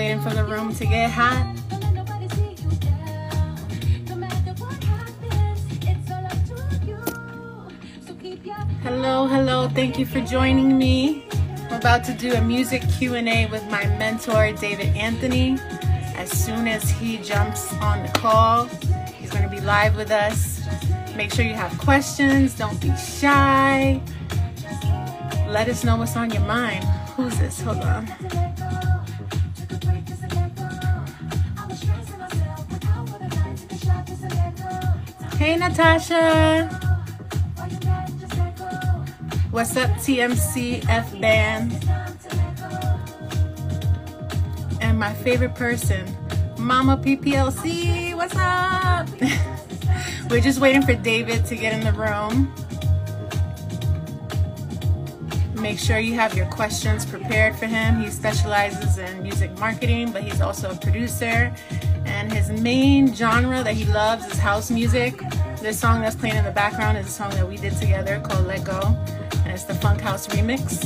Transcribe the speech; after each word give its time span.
waiting 0.00 0.22
for 0.22 0.30
the 0.30 0.42
room 0.42 0.74
to 0.74 0.86
get 0.86 1.10
hot. 1.10 1.44
Hello, 8.82 9.26
hello. 9.26 9.68
Thank 9.68 9.98
you 9.98 10.06
for 10.06 10.22
joining 10.22 10.78
me. 10.78 11.26
I'm 11.68 11.74
about 11.74 12.02
to 12.04 12.14
do 12.14 12.32
a 12.32 12.40
music 12.40 12.80
Q&A 12.96 13.44
with 13.48 13.62
my 13.70 13.84
mentor, 13.98 14.52
David 14.52 14.96
Anthony. 14.96 15.58
As 16.16 16.30
soon 16.30 16.66
as 16.66 16.88
he 16.88 17.18
jumps 17.18 17.70
on 17.74 18.02
the 18.02 18.12
call, 18.18 18.64
he's 19.18 19.28
going 19.28 19.42
to 19.42 19.50
be 19.50 19.60
live 19.60 19.96
with 19.96 20.10
us. 20.10 20.62
Make 21.14 21.30
sure 21.30 21.44
you 21.44 21.52
have 21.52 21.76
questions. 21.76 22.54
Don't 22.54 22.80
be 22.80 22.96
shy. 22.96 24.00
Let 25.46 25.68
us 25.68 25.84
know 25.84 25.96
what's 25.96 26.16
on 26.16 26.30
your 26.30 26.46
mind. 26.46 26.84
Who's 27.16 27.38
this? 27.38 27.60
Hold 27.60 27.82
on. 27.82 28.49
Hey, 35.40 35.56
Natasha. 35.56 36.68
What's 39.50 39.74
up, 39.74 39.88
TMCF 39.92 41.18
band? 41.18 41.72
And 44.82 44.98
my 44.98 45.14
favorite 45.14 45.54
person, 45.54 46.14
Mama 46.58 46.98
PPLC. 46.98 48.14
What's 48.14 48.36
up? 48.36 49.08
We're 50.30 50.42
just 50.42 50.60
waiting 50.60 50.82
for 50.82 50.92
David 50.92 51.46
to 51.46 51.56
get 51.56 51.72
in 51.72 51.84
the 51.84 51.94
room. 51.94 52.52
Make 55.54 55.78
sure 55.78 55.98
you 56.00 56.16
have 56.16 56.34
your 56.34 56.46
questions 56.48 57.06
prepared 57.06 57.56
for 57.56 57.64
him. 57.64 58.02
He 58.02 58.10
specializes 58.10 58.98
in 58.98 59.22
music 59.22 59.58
marketing, 59.58 60.12
but 60.12 60.22
he's 60.22 60.42
also 60.42 60.72
a 60.72 60.76
producer. 60.76 61.50
And 62.20 62.30
his 62.30 62.50
main 62.50 63.14
genre 63.14 63.64
that 63.64 63.72
he 63.72 63.86
loves 63.86 64.26
is 64.26 64.38
house 64.38 64.70
music. 64.70 65.18
This 65.62 65.80
song 65.80 66.02
that's 66.02 66.14
playing 66.14 66.36
in 66.36 66.44
the 66.44 66.50
background 66.50 66.98
is 66.98 67.06
a 67.06 67.10
song 67.10 67.30
that 67.30 67.48
we 67.48 67.56
did 67.56 67.74
together 67.78 68.20
called 68.20 68.46
Let 68.46 68.62
Go. 68.62 68.94
And 69.42 69.46
it's 69.46 69.64
the 69.64 69.74
Funk 69.74 70.02
House 70.02 70.26
remix. 70.26 70.84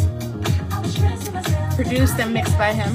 Produced 1.75 2.21
and 2.21 2.33
mixed 2.33 2.57
by 2.57 2.73
him. 2.73 2.95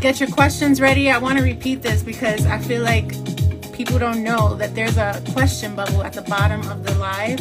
Get 0.00 0.20
your 0.20 0.30
questions 0.30 0.80
ready. 0.80 1.10
I 1.10 1.18
want 1.18 1.36
to 1.36 1.44
repeat 1.44 1.82
this 1.82 2.02
because 2.02 2.46
I 2.46 2.56
feel 2.56 2.82
like 2.82 3.10
people 3.74 3.98
don't 3.98 4.24
know 4.24 4.54
that 4.54 4.74
there's 4.74 4.96
a 4.96 5.22
question 5.34 5.76
bubble 5.76 6.02
at 6.02 6.14
the 6.14 6.22
bottom 6.22 6.66
of 6.70 6.82
the 6.82 6.94
live 6.94 7.40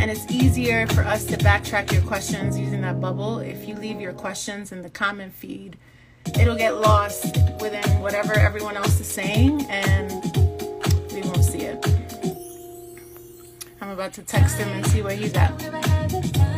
and 0.00 0.10
it's 0.10 0.30
easier 0.30 0.86
for 0.88 1.02
us 1.02 1.24
to 1.24 1.36
backtrack 1.36 1.92
your 1.92 2.02
questions 2.02 2.58
using 2.58 2.80
that 2.82 3.00
bubble. 3.00 3.38
If 3.38 3.68
you 3.68 3.74
leave 3.74 4.00
your 4.00 4.12
questions 4.12 4.72
in 4.72 4.82
the 4.82 4.90
comment 4.90 5.32
feed 5.32 5.76
it'll 6.38 6.56
get 6.56 6.80
lost 6.80 7.36
within 7.60 8.00
whatever 8.00 8.34
everyone 8.34 8.76
else 8.76 9.00
is 9.00 9.06
saying 9.06 9.64
and 9.68 10.10
we 11.12 11.22
won't 11.22 11.44
see 11.44 11.60
it. 11.60 11.84
I'm 13.80 13.90
about 13.90 14.12
to 14.14 14.22
text 14.22 14.58
him 14.58 14.68
and 14.68 14.86
see 14.86 15.02
where 15.02 15.16
he's 15.16 15.34
at 15.34 16.57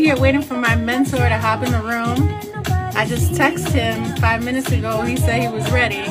here 0.00 0.16
waiting 0.18 0.40
for 0.40 0.54
my 0.54 0.74
mentor 0.74 1.18
to 1.18 1.38
hop 1.38 1.62
in 1.62 1.72
the 1.72 1.82
room. 1.82 2.26
I 2.96 3.04
just 3.06 3.32
texted 3.32 3.72
him 3.72 4.16
five 4.16 4.42
minutes 4.42 4.72
ago. 4.72 5.02
He 5.02 5.16
said 5.16 5.42
he 5.42 5.48
was 5.48 5.70
ready. 5.70 6.08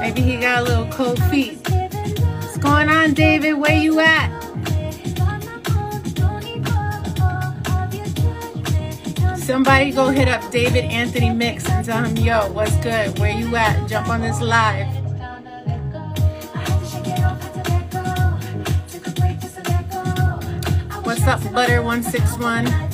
Maybe 0.00 0.20
he 0.20 0.36
got 0.36 0.60
a 0.60 0.62
little 0.62 0.86
cold 0.92 1.22
feet. 1.24 1.58
What's 1.68 2.58
going 2.58 2.90
on, 2.90 3.14
David? 3.14 3.54
Where 3.54 3.74
you 3.74 4.00
at? 4.00 4.28
Somebody 9.38 9.92
go 9.92 10.10
hit 10.10 10.28
up 10.28 10.50
David 10.50 10.84
Anthony 10.84 11.30
Mix 11.30 11.68
and 11.70 11.84
tell 11.84 12.04
him, 12.04 12.16
yo, 12.18 12.52
what's 12.52 12.76
good? 12.76 13.18
Where 13.18 13.32
you 13.32 13.56
at? 13.56 13.88
Jump 13.88 14.08
on 14.08 14.20
this 14.20 14.40
live. 14.42 14.86
What's 21.02 21.26
up, 21.26 21.40
Butter161? 21.40 22.89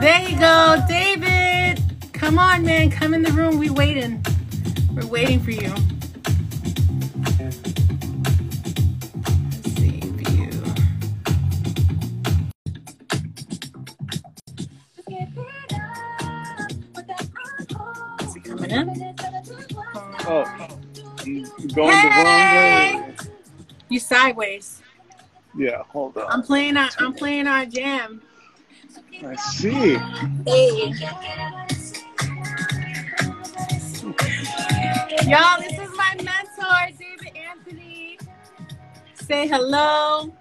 There 0.00 0.30
you 0.30 0.38
go, 0.38 0.82
David. 0.88 1.82
Come 2.14 2.38
on, 2.38 2.64
man. 2.64 2.90
Come 2.90 3.12
in 3.12 3.22
the 3.22 3.32
room. 3.32 3.58
We 3.58 3.68
waiting. 3.68 4.24
We're 4.94 5.06
waiting 5.06 5.40
for 5.40 5.50
you. 5.50 5.74
You 23.90 23.98
sideways. 23.98 24.82
Yeah, 25.52 25.82
hold 25.88 26.16
on. 26.16 26.30
I'm 26.30 26.42
playing 26.44 26.76
on. 26.76 26.90
I'm 27.00 27.12
playing 27.12 27.48
our 27.48 27.66
jam. 27.66 28.22
I 29.26 29.34
see. 29.34 29.96
Hey. 30.46 30.94
Y'all, 35.26 35.60
this 35.60 35.76
is 35.76 35.90
my 35.96 36.14
mentor, 36.22 36.96
David 37.00 37.36
Anthony. 37.36 38.16
Say 39.14 39.48
hello. 39.48 40.32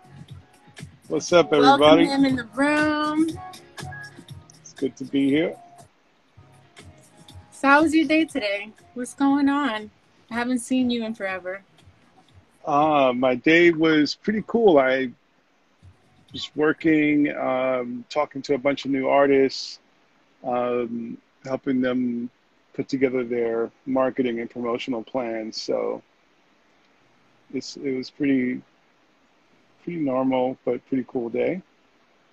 What's 1.07 1.34
up, 1.34 1.52
Welcome 1.52 1.84
everybody? 1.84 2.05
him 2.05 2.25
in 2.25 2.35
the 2.35 2.45
room. 2.53 3.29
It's 4.61 4.73
good 4.73 4.95
to 4.97 5.05
be 5.05 5.28
here. 5.28 5.55
So 7.52 7.67
how 7.67 7.81
was 7.81 7.95
your 7.95 8.05
day 8.05 8.25
today? 8.25 8.69
What's 8.93 9.16
going 9.16 9.49
on? 9.49 9.90
I 10.29 10.35
haven't 10.35 10.59
seen 10.59 10.91
you 10.91 11.03
in 11.03 11.16
forever. 11.16 11.63
Uh, 12.69 13.11
my 13.13 13.33
day 13.33 13.71
was 13.71 14.13
pretty 14.13 14.43
cool. 14.45 14.77
I 14.77 15.09
was 16.31 16.51
working, 16.55 17.35
um, 17.35 18.05
talking 18.11 18.43
to 18.43 18.53
a 18.53 18.59
bunch 18.59 18.85
of 18.85 18.91
new 18.91 19.07
artists, 19.07 19.79
um, 20.43 21.17
helping 21.45 21.81
them 21.81 22.29
put 22.75 22.87
together 22.87 23.23
their 23.23 23.71
marketing 23.87 24.39
and 24.39 24.51
promotional 24.51 25.01
plans. 25.01 25.59
So 25.59 26.03
it's, 27.51 27.75
it 27.75 27.97
was 27.97 28.11
pretty, 28.11 28.61
pretty 29.83 30.01
normal, 30.01 30.55
but 30.63 30.85
pretty 30.85 31.05
cool 31.07 31.29
day. 31.29 31.63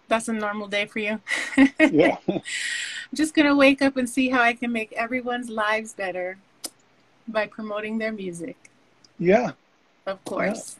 That's 0.09 0.29
a 0.29 0.35
normal 0.35 0.69
day 0.69 0.85
for 0.85 0.99
you. 0.99 1.19
Yeah. 1.81 2.19
I'm 2.29 2.43
just 3.15 3.33
gonna 3.33 3.57
wake 3.57 3.81
up 3.81 3.97
and 3.97 4.07
see 4.07 4.29
how 4.29 4.43
I 4.43 4.53
can 4.53 4.71
make 4.71 4.93
everyone's 4.93 5.49
lives 5.49 5.95
better 5.95 6.37
by 7.27 7.47
promoting 7.47 7.97
their 7.97 8.13
music. 8.13 8.71
yeah. 9.19 9.53
Of 10.07 10.25
course. 10.25 10.77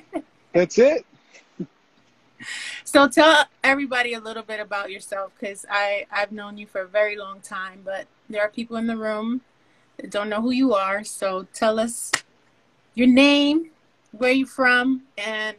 That's 0.52 0.78
it. 0.78 1.06
So 2.84 3.08
tell 3.08 3.46
everybody 3.64 4.14
a 4.14 4.20
little 4.20 4.42
bit 4.42 4.60
about 4.60 4.90
yourself 4.90 5.32
because 5.38 5.64
I 5.70 6.06
I've 6.10 6.32
known 6.32 6.58
you 6.58 6.66
for 6.66 6.82
a 6.82 6.86
very 6.86 7.16
long 7.16 7.40
time, 7.40 7.80
but 7.84 8.06
there 8.28 8.42
are 8.42 8.48
people 8.48 8.76
in 8.76 8.86
the 8.86 8.96
room 8.96 9.40
that 9.96 10.10
don't 10.10 10.28
know 10.28 10.40
who 10.42 10.50
you 10.50 10.74
are. 10.74 11.02
So 11.04 11.46
tell 11.52 11.78
us 11.78 12.12
your 12.94 13.06
name, 13.06 13.70
where 14.12 14.32
you're 14.32 14.46
from, 14.46 15.02
and 15.18 15.56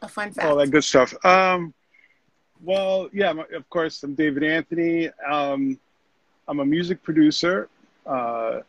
a 0.00 0.08
fun 0.08 0.32
fact. 0.32 0.46
All 0.46 0.56
that 0.56 0.70
good 0.70 0.84
stuff. 0.84 1.14
Um, 1.24 1.72
well, 2.62 3.08
yeah, 3.12 3.32
of 3.54 3.68
course, 3.70 4.02
I'm 4.02 4.14
David 4.14 4.44
Anthony. 4.44 5.10
Um, 5.28 5.78
I'm 6.48 6.60
a 6.60 6.64
music 6.64 7.02
producer, 7.02 7.68
uh, 8.06 8.60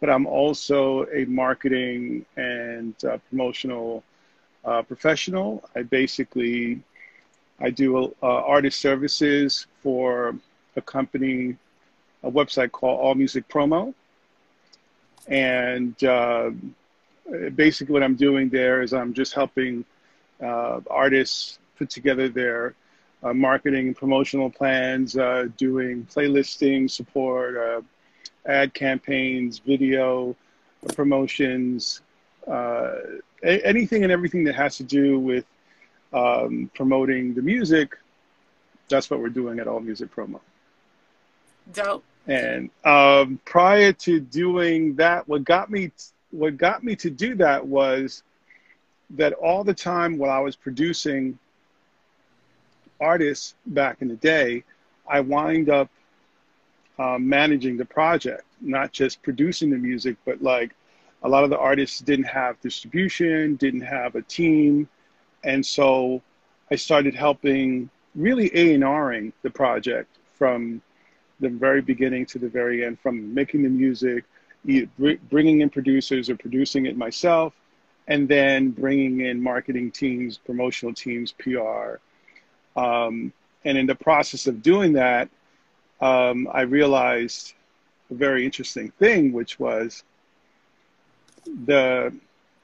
but 0.00 0.10
I'm 0.10 0.26
also 0.26 1.06
a 1.06 1.24
marketing 1.26 2.26
and 2.36 2.94
uh, 3.04 3.18
promotional 3.28 4.02
uh, 4.64 4.82
professional. 4.82 5.68
I 5.74 5.82
basically 5.82 6.82
I 7.60 7.70
do 7.70 8.14
uh, 8.22 8.26
artist 8.26 8.80
services 8.80 9.66
for 9.82 10.34
a 10.76 10.82
company, 10.82 11.56
a 12.22 12.30
website 12.30 12.72
called 12.72 13.00
All 13.00 13.14
Music 13.14 13.48
Promo, 13.48 13.94
and 15.28 16.02
uh, 16.04 16.50
basically 17.54 17.92
what 17.92 18.02
I'm 18.02 18.16
doing 18.16 18.48
there 18.48 18.82
is 18.82 18.92
I'm 18.92 19.14
just 19.14 19.34
helping 19.34 19.84
uh, 20.42 20.80
artists 20.90 21.58
put 21.78 21.90
together 21.90 22.28
their 22.28 22.74
uh, 23.22 23.32
marketing 23.32 23.88
and 23.88 23.96
promotional 23.96 24.50
plans, 24.50 25.16
uh, 25.16 25.48
doing 25.56 26.06
playlisting 26.12 26.90
support, 26.90 27.84
ad 28.46 28.74
campaigns, 28.74 29.58
video 29.58 30.36
promotions, 30.94 32.02
uh, 32.46 32.96
anything 33.42 34.02
and 34.02 34.12
everything 34.12 34.44
that 34.44 34.54
has 34.54 34.76
to 34.76 34.82
do 34.82 35.18
with 35.18 35.44
um, 36.12 36.70
promoting 36.74 37.34
the 37.34 37.42
music. 37.42 37.96
That's 38.88 39.10
what 39.10 39.20
we're 39.20 39.30
doing 39.30 39.58
at 39.58 39.66
All 39.66 39.80
Music 39.80 40.14
Promo. 40.14 40.40
Dope. 41.72 42.04
And 42.26 42.70
um, 42.84 43.40
prior 43.44 43.92
to 43.92 44.20
doing 44.20 44.94
that, 44.96 45.28
what 45.28 45.44
got 45.44 45.70
me 45.70 45.90
what 46.30 46.56
got 46.56 46.82
me 46.82 46.96
to 46.96 47.10
do 47.10 47.36
that 47.36 47.66
was 47.66 48.22
that 49.10 49.32
all 49.34 49.62
the 49.62 49.74
time 49.74 50.18
while 50.18 50.30
I 50.30 50.40
was 50.40 50.56
producing 50.56 51.38
artists 53.00 53.54
back 53.66 53.98
in 54.00 54.08
the 54.08 54.16
day, 54.16 54.64
I 55.08 55.20
wind 55.20 55.68
up 55.68 55.90
um, 56.98 57.28
managing 57.28 57.76
the 57.76 57.84
project, 57.84 58.44
not 58.60 58.92
just 58.92 59.22
producing 59.22 59.70
the 59.70 59.76
music, 59.76 60.16
but 60.24 60.42
like 60.42 60.74
a 61.22 61.28
lot 61.28 61.44
of 61.44 61.50
the 61.50 61.58
artists 61.58 62.00
didn't 62.00 62.26
have 62.26 62.60
distribution, 62.60 63.56
didn't 63.56 63.80
have 63.80 64.14
a 64.14 64.22
team, 64.22 64.88
and 65.42 65.64
so 65.64 66.22
I 66.70 66.76
started 66.76 67.14
helping 67.14 67.90
really 68.14 68.50
A 68.54 68.74
and 68.74 68.84
Ring 68.84 69.32
the 69.42 69.50
project 69.50 70.08
from 70.34 70.80
the 71.40 71.48
very 71.48 71.82
beginning 71.82 72.26
to 72.26 72.38
the 72.38 72.48
very 72.48 72.84
end, 72.84 72.98
from 73.00 73.34
making 73.34 73.62
the 73.62 73.68
music, 73.68 74.24
bringing 75.30 75.60
in 75.60 75.70
producers 75.70 76.30
or 76.30 76.36
producing 76.36 76.86
it 76.86 76.96
myself, 76.96 77.52
and 78.06 78.28
then 78.28 78.70
bringing 78.70 79.20
in 79.20 79.42
marketing 79.42 79.90
teams, 79.90 80.38
promotional 80.38 80.94
teams, 80.94 81.32
PR. 81.32 81.96
Um, 82.76 83.32
and 83.64 83.78
in 83.78 83.86
the 83.86 83.94
process 83.94 84.46
of 84.46 84.62
doing 84.62 84.94
that, 84.94 85.28
um, 86.00 86.48
I 86.52 86.62
realized 86.62 87.54
a 88.10 88.14
very 88.14 88.44
interesting 88.44 88.90
thing, 88.98 89.32
which 89.32 89.58
was 89.58 90.04
the, 91.66 92.14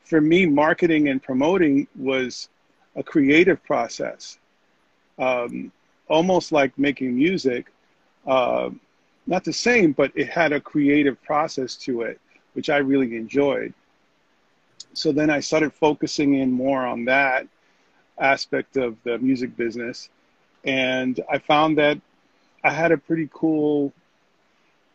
for 0.04 0.20
me, 0.20 0.46
marketing 0.46 1.08
and 1.08 1.22
promoting 1.22 1.86
was 1.96 2.48
a 2.96 3.02
creative 3.02 3.62
process, 3.64 4.38
um, 5.18 5.72
almost 6.08 6.52
like 6.52 6.76
making 6.78 7.14
music. 7.14 7.66
Uh, 8.26 8.70
not 9.26 9.44
the 9.44 9.52
same, 9.52 9.92
but 9.92 10.10
it 10.14 10.28
had 10.28 10.52
a 10.52 10.60
creative 10.60 11.22
process 11.22 11.76
to 11.76 12.02
it, 12.02 12.20
which 12.54 12.68
I 12.68 12.78
really 12.78 13.16
enjoyed. 13.16 13.72
So 14.92 15.12
then 15.12 15.30
I 15.30 15.40
started 15.40 15.72
focusing 15.72 16.34
in 16.34 16.50
more 16.50 16.84
on 16.84 17.04
that 17.04 17.46
aspect 18.18 18.76
of 18.76 18.96
the 19.04 19.18
music 19.18 19.56
business. 19.56 20.10
And 20.64 21.20
I 21.30 21.38
found 21.38 21.78
that 21.78 21.98
I 22.62 22.70
had 22.70 22.92
a 22.92 22.98
pretty 22.98 23.28
cool 23.32 23.92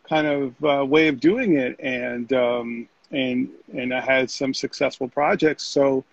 kind 0.07 0.27
of 0.27 0.63
uh, 0.63 0.85
way 0.85 1.07
of 1.07 1.19
doing 1.19 1.57
it. 1.57 1.79
And, 1.79 2.31
um, 2.33 2.89
and, 3.12 3.50
and 3.75 3.94
I 3.94 4.01
had 4.01 4.29
some 4.29 4.53
successful 4.53 5.07
projects. 5.07 5.63
So 5.63 6.03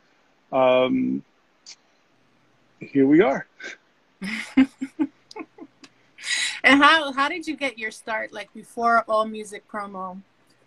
um, 0.52 1.22
here 2.80 3.06
we 3.06 3.20
are. 3.22 3.46
And 6.64 6.82
how 6.82 7.12
how 7.12 7.28
did 7.28 7.46
you 7.46 7.56
get 7.56 7.78
your 7.78 7.90
start? 7.90 8.32
Like 8.32 8.52
before 8.54 9.04
all 9.08 9.26
music 9.26 9.68
promo, 9.68 10.20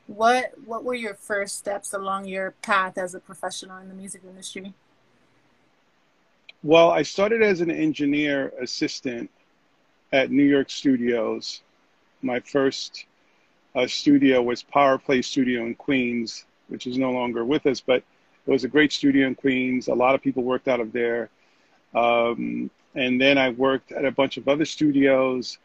what 0.07 0.53
what 0.65 0.83
were 0.83 0.93
your 0.93 1.15
first 1.15 1.57
steps 1.57 1.93
along 1.93 2.25
your 2.25 2.51
path 2.61 2.97
as 2.97 3.15
a 3.15 3.19
professional 3.19 3.77
in 3.77 3.87
the 3.87 3.93
music 3.93 4.21
industry? 4.27 4.73
Well, 6.63 6.91
I 6.91 7.03
started 7.03 7.41
as 7.41 7.61
an 7.61 7.71
engineer 7.71 8.51
assistant 8.59 9.29
at 10.15 10.31
New 10.31 10.43
York 10.43 10.69
Studios. 10.69 11.61
My 12.21 12.39
first 12.39 13.05
uh, 13.75 13.85
studio 13.85 14.41
was 14.41 14.63
Power 14.63 14.97
Play 14.97 15.21
Studio 15.21 15.65
in 15.65 15.75
Queens, 15.75 16.45
which 16.69 16.87
is 16.87 16.97
no 16.97 17.11
longer 17.11 17.43
with 17.43 17.65
us, 17.65 17.81
but 17.81 18.01
it 18.47 18.51
was 18.51 18.63
a 18.63 18.69
great 18.69 18.93
studio 18.93 19.27
in 19.27 19.35
Queens. 19.35 19.89
A 19.89 19.93
lot 19.93 20.15
of 20.15 20.21
people 20.21 20.41
worked 20.43 20.69
out 20.69 20.79
of 20.79 20.93
there. 20.93 21.29
Um, 21.93 22.71
and 22.95 23.19
then 23.19 23.37
I 23.37 23.49
worked 23.49 23.91
at 23.91 24.05
a 24.05 24.11
bunch 24.11 24.37
of 24.37 24.47
other 24.47 24.63
studios 24.63 25.57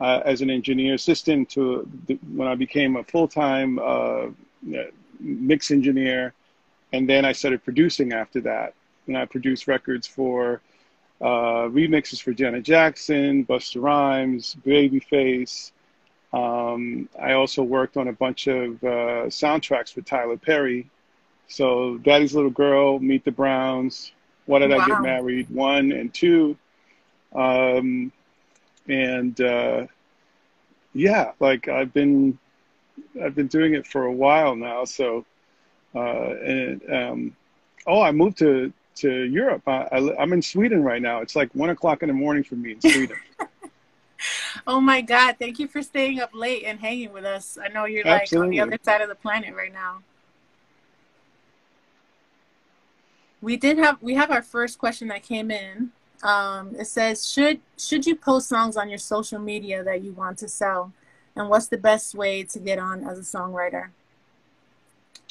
uh, 0.00 0.22
as 0.24 0.40
an 0.40 0.48
engineer 0.48 0.94
assistant 0.94 1.50
to 1.50 1.86
the, 2.06 2.14
when 2.34 2.48
I 2.48 2.54
became 2.54 2.96
a 2.96 3.04
full 3.04 3.28
time 3.28 3.78
uh, 3.78 4.28
mix 5.20 5.70
engineer, 5.70 6.32
and 6.94 7.06
then 7.06 7.26
I 7.26 7.32
started 7.32 7.62
producing 7.62 8.14
after 8.14 8.40
that. 8.40 8.72
And 9.06 9.18
I 9.18 9.26
produced 9.26 9.68
records 9.68 10.06
for 10.06 10.62
uh, 11.20 11.68
remixes 11.68 12.22
for 12.22 12.32
Janet 12.32 12.64
Jackson, 12.64 13.44
Busta 13.44 13.82
Rhymes, 13.82 14.56
Babyface. 14.64 15.72
Um, 16.32 17.08
I 17.20 17.32
also 17.32 17.62
worked 17.62 17.96
on 17.96 18.08
a 18.08 18.12
bunch 18.12 18.46
of 18.46 18.82
uh, 18.84 19.26
soundtracks 19.28 19.92
for 19.92 20.02
Tyler 20.02 20.36
Perry. 20.36 20.88
So 21.48 21.96
Daddy's 21.98 22.34
Little 22.34 22.50
Girl, 22.50 22.98
Meet 22.98 23.24
the 23.24 23.32
Browns, 23.32 24.12
Why 24.46 24.60
Did 24.60 24.70
wow. 24.70 24.78
I 24.78 24.86
Get 24.86 25.02
Married, 25.02 25.50
one 25.50 25.92
and 25.92 26.12
two. 26.12 26.56
Um, 27.34 28.12
and 28.86 29.40
uh, 29.40 29.86
yeah, 30.92 31.32
like 31.40 31.68
I've 31.68 31.92
been 31.92 32.38
I've 33.22 33.34
been 33.34 33.46
doing 33.46 33.74
it 33.74 33.86
for 33.86 34.04
a 34.04 34.12
while 34.12 34.56
now. 34.56 34.84
So 34.84 35.24
uh, 35.94 36.34
and 36.44 36.92
um, 36.92 37.36
oh, 37.86 38.00
I 38.00 38.12
moved 38.12 38.38
to 38.38 38.72
to 39.00 39.24
Europe. 39.24 39.62
I, 39.66 39.88
I, 39.92 40.22
I'm 40.22 40.32
in 40.32 40.42
Sweden 40.42 40.82
right 40.82 41.02
now. 41.02 41.20
It's 41.20 41.36
like 41.36 41.54
one 41.54 41.70
o'clock 41.70 42.02
in 42.02 42.08
the 42.08 42.14
morning 42.14 42.44
for 42.44 42.56
me 42.56 42.72
in 42.72 42.80
Sweden. 42.80 43.16
oh 44.66 44.80
my 44.80 45.00
God! 45.00 45.36
Thank 45.38 45.58
you 45.58 45.68
for 45.68 45.82
staying 45.82 46.20
up 46.20 46.30
late 46.34 46.64
and 46.64 46.78
hanging 46.80 47.12
with 47.12 47.24
us. 47.24 47.58
I 47.62 47.68
know 47.68 47.84
you're 47.84 48.04
like 48.04 48.32
on 48.32 48.50
the 48.50 48.60
other 48.60 48.78
side 48.82 49.00
of 49.00 49.08
the 49.08 49.14
planet 49.14 49.54
right 49.54 49.72
now. 49.72 49.98
We 53.40 53.56
did 53.56 53.78
have 53.78 54.02
we 54.02 54.14
have 54.14 54.30
our 54.30 54.42
first 54.42 54.78
question 54.78 55.08
that 55.08 55.22
came 55.22 55.50
in 55.50 55.92
um, 56.22 56.74
it 56.76 56.86
says, 56.86 57.30
should 57.30 57.60
should 57.78 58.06
you 58.06 58.16
post 58.16 58.48
songs 58.48 58.76
on 58.76 58.88
your 58.88 58.98
social 58.98 59.38
media 59.38 59.84
that 59.84 60.02
you 60.02 60.12
want 60.12 60.38
to 60.38 60.48
sell, 60.48 60.92
and 61.36 61.48
what's 61.48 61.68
the 61.68 61.78
best 61.78 62.14
way 62.14 62.42
to 62.44 62.58
get 62.58 62.78
on 62.78 63.04
as 63.06 63.18
a 63.18 63.22
songwriter? 63.22 63.90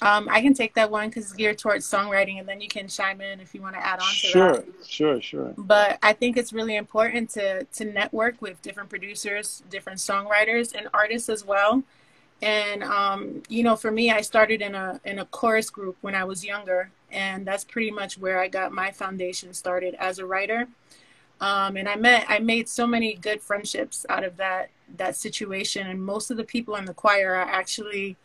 Um, 0.01 0.27
I 0.29 0.41
can 0.41 0.53
take 0.53 0.75
that 0.75 0.91
one 0.91 1.09
because 1.09 1.25
it's 1.25 1.33
geared 1.33 1.57
towards 1.57 1.89
songwriting, 1.89 2.39
and 2.39 2.47
then 2.47 2.61
you 2.61 2.67
can 2.67 2.87
chime 2.87 3.19
in 3.19 3.39
if 3.39 3.55
you 3.55 3.61
want 3.61 3.75
to 3.75 3.83
add 3.83 3.99
on 3.99 4.07
to 4.07 4.13
sure, 4.13 4.53
that. 4.53 4.65
Sure, 4.85 5.19
sure, 5.19 5.21
sure. 5.21 5.53
But 5.57 5.97
I 6.03 6.13
think 6.13 6.37
it's 6.37 6.53
really 6.53 6.75
important 6.75 7.31
to 7.31 7.63
to 7.63 7.85
network 7.85 8.39
with 8.41 8.61
different 8.61 8.89
producers, 8.89 9.63
different 9.71 9.97
songwriters, 9.97 10.75
and 10.75 10.87
artists 10.93 11.29
as 11.29 11.43
well. 11.43 11.83
And 12.43 12.83
um, 12.83 13.41
you 13.49 13.63
know, 13.63 13.75
for 13.75 13.89
me, 13.89 14.11
I 14.11 14.21
started 14.21 14.61
in 14.61 14.75
a 14.75 15.01
in 15.03 15.17
a 15.17 15.25
chorus 15.25 15.71
group 15.71 15.97
when 16.01 16.13
I 16.13 16.25
was 16.25 16.45
younger, 16.45 16.91
and 17.11 17.45
that's 17.45 17.63
pretty 17.63 17.89
much 17.89 18.19
where 18.19 18.39
I 18.39 18.49
got 18.49 18.71
my 18.71 18.91
foundation 18.91 19.51
started 19.53 19.95
as 19.95 20.19
a 20.19 20.25
writer. 20.25 20.67
Um, 21.39 21.77
and 21.77 21.87
I 21.87 21.95
met, 21.95 22.25
I 22.27 22.39
made 22.39 22.67
so 22.67 22.87
many 22.87 23.13
good 23.13 23.41
friendships 23.41 24.05
out 24.09 24.23
of 24.23 24.37
that 24.37 24.69
that 24.97 25.15
situation, 25.15 25.87
and 25.87 26.03
most 26.03 26.29
of 26.29 26.37
the 26.37 26.43
people 26.43 26.75
in 26.75 26.85
the 26.85 26.93
choir 26.93 27.33
are 27.33 27.41
actually 27.49 28.15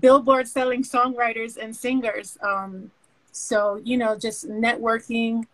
billboard 0.00 0.48
selling 0.48 0.82
songwriters 0.82 1.56
and 1.56 1.74
singers. 1.74 2.38
Um, 2.42 2.90
so 3.32 3.80
you 3.84 3.96
know, 3.96 4.16
just 4.16 4.48
networking, 4.48 5.44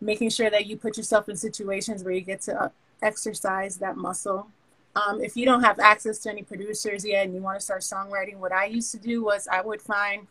making 0.00 0.30
sure 0.30 0.50
that 0.50 0.66
you 0.66 0.76
put 0.76 0.96
yourself 0.96 1.28
in 1.28 1.36
situations 1.36 2.04
where 2.04 2.14
you 2.14 2.20
get 2.20 2.40
to 2.42 2.64
uh, 2.64 2.68
exercise 3.02 3.76
that 3.78 3.96
muscle. 3.96 4.48
Um, 4.94 5.22
if 5.22 5.36
you 5.36 5.46
don't 5.46 5.62
have 5.62 5.80
access 5.80 6.18
to 6.20 6.30
any 6.30 6.42
producers 6.42 7.04
yet 7.04 7.24
and 7.24 7.34
you 7.34 7.40
want 7.40 7.58
to 7.58 7.64
start 7.64 7.80
songwriting, 7.80 8.36
what 8.36 8.52
I 8.52 8.66
used 8.66 8.92
to 8.92 8.98
do 8.98 9.24
was 9.24 9.48
I 9.48 9.62
would 9.62 9.80
find 9.80 10.26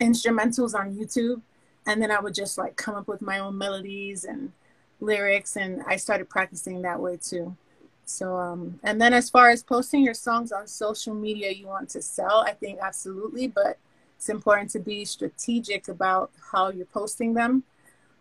instrumentals 0.00 0.74
on 0.74 0.94
YouTube, 0.94 1.42
and 1.86 2.00
then 2.00 2.10
I 2.10 2.20
would 2.20 2.34
just 2.34 2.56
like 2.56 2.76
come 2.76 2.94
up 2.94 3.08
with 3.08 3.20
my 3.20 3.40
own 3.40 3.58
melodies 3.58 4.24
and 4.24 4.52
lyrics, 5.00 5.56
and 5.56 5.82
I 5.86 5.96
started 5.96 6.28
practicing 6.28 6.82
that 6.82 7.00
way 7.00 7.18
too. 7.20 7.56
So, 8.06 8.36
um, 8.36 8.78
and 8.82 9.00
then 9.00 9.12
as 9.12 9.30
far 9.30 9.50
as 9.50 9.62
posting 9.62 10.02
your 10.02 10.14
songs 10.14 10.52
on 10.52 10.66
social 10.66 11.14
media, 11.14 11.50
you 11.50 11.66
want 11.66 11.88
to 11.90 12.02
sell, 12.02 12.44
I 12.46 12.52
think 12.52 12.78
absolutely, 12.80 13.48
but 13.48 13.78
it's 14.16 14.28
important 14.28 14.70
to 14.70 14.78
be 14.78 15.04
strategic 15.04 15.88
about 15.88 16.30
how 16.52 16.70
you're 16.70 16.86
posting 16.86 17.34
them. 17.34 17.64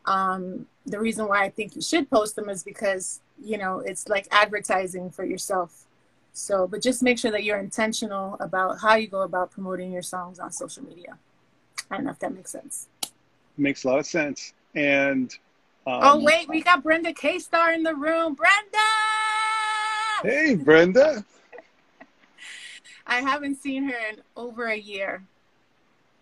Um, 0.06 0.68
the 0.86 1.00
reason 1.00 1.28
why 1.28 1.44
I 1.44 1.50
think 1.50 1.76
you 1.76 1.82
should 1.82 2.10
post 2.10 2.36
them 2.36 2.50
is 2.50 2.64
because, 2.64 3.22
you 3.42 3.58
know, 3.58 3.80
it's 3.80 4.08
like 4.08 4.28
advertising 4.32 5.10
for 5.10 5.26
yourself. 5.26 5.86
So, 6.34 6.68
but 6.68 6.82
just 6.82 7.04
make 7.04 7.20
sure 7.20 7.32
that 7.32 7.44
you're 7.44 7.60
intentional 7.60 8.38
about 8.40 8.80
how 8.82 8.96
you 8.96 9.08
go 9.08 9.22
about 9.22 9.52
promoting 9.52 9.92
your 9.92 10.02
songs 10.02 10.40
on 10.40 10.52
social 10.52 10.84
media. 10.84 11.18
I 11.92 11.96
don't 11.96 12.06
know 12.06 12.12
if 12.12 12.20
that 12.20 12.34
makes 12.34 12.52
sense. 12.52 12.88
Makes 13.56 13.84
a 13.84 13.88
lot 13.88 14.00
of 14.00 14.06
sense. 14.06 14.54
And 14.74 15.32
um, 15.86 16.00
oh 16.02 16.24
wait, 16.24 16.50
we 16.50 16.62
got 16.62 16.82
Brenda 16.82 17.14
K 17.14 17.38
Starr 17.38 17.74
in 17.74 17.84
the 17.84 17.94
room. 17.94 18.34
Brenda. 18.34 18.78
Hey, 20.24 20.56
Brenda. 20.56 21.26
I 23.06 23.20
haven't 23.20 23.56
seen 23.56 23.84
her 23.84 23.98
in 24.10 24.22
over 24.38 24.68
a 24.68 24.78
year. 24.78 25.22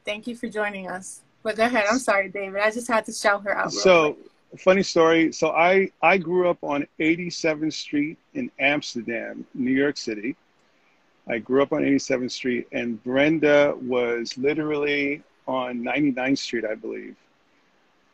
Thank 0.06 0.26
you 0.26 0.36
for 0.36 0.50
joining 0.50 0.90
us. 0.90 1.22
But 1.44 1.56
go 1.56 1.66
ahead. 1.66 1.86
I'm 1.90 2.00
sorry, 2.00 2.30
David. 2.30 2.62
I 2.62 2.72
just 2.72 2.88
had 2.88 3.06
to 3.06 3.14
shout 3.14 3.44
her 3.44 3.56
out. 3.56 3.72
So, 3.72 4.18
funny 4.58 4.82
story. 4.82 5.32
So 5.32 5.52
I 5.52 5.92
I 6.02 6.18
grew 6.18 6.50
up 6.50 6.58
on 6.64 6.88
87th 7.00 7.74
Street 7.74 8.18
in 8.34 8.50
Amsterdam, 8.60 9.46
New 9.54 9.72
York 9.72 9.98
City. 9.98 10.36
I 11.28 11.38
grew 11.38 11.62
up 11.62 11.72
on 11.72 11.84
87th 11.84 12.32
Street, 12.32 12.68
and 12.72 13.02
Brenda 13.04 13.76
was 13.82 14.36
literally 14.38 15.22
on 15.48 15.84
99th 15.84 16.40
Street, 16.40 16.66
I 16.66 16.74
believe. 16.74 17.16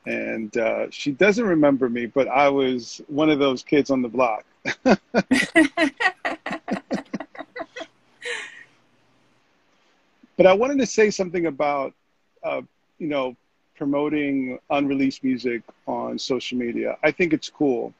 And 0.07 0.55
uh, 0.55 0.89
she 0.89 1.11
doesn't 1.11 1.43
remember 1.45 1.89
me, 1.89 2.05
but 2.05 2.29
I 2.29 2.47
was 2.47 3.01
one 3.07 3.29
of 3.29 3.39
those 3.39 3.61
kids 3.61 3.91
on 3.91 4.01
the 4.01 4.07
block. 4.07 4.45
but 4.85 4.99
I 10.45 10.53
wanted 10.53 10.77
to 10.79 10.85
say 10.85 11.09
something 11.09 11.47
about, 11.47 11.93
uh, 12.41 12.61
you 12.99 13.07
know, 13.07 13.35
promoting 13.75 14.57
unreleased 14.69 15.25
music 15.25 15.61
on 15.87 16.17
social 16.17 16.57
media. 16.57 16.97
I 17.03 17.11
think 17.11 17.33
it's 17.33 17.49
cool. 17.49 17.93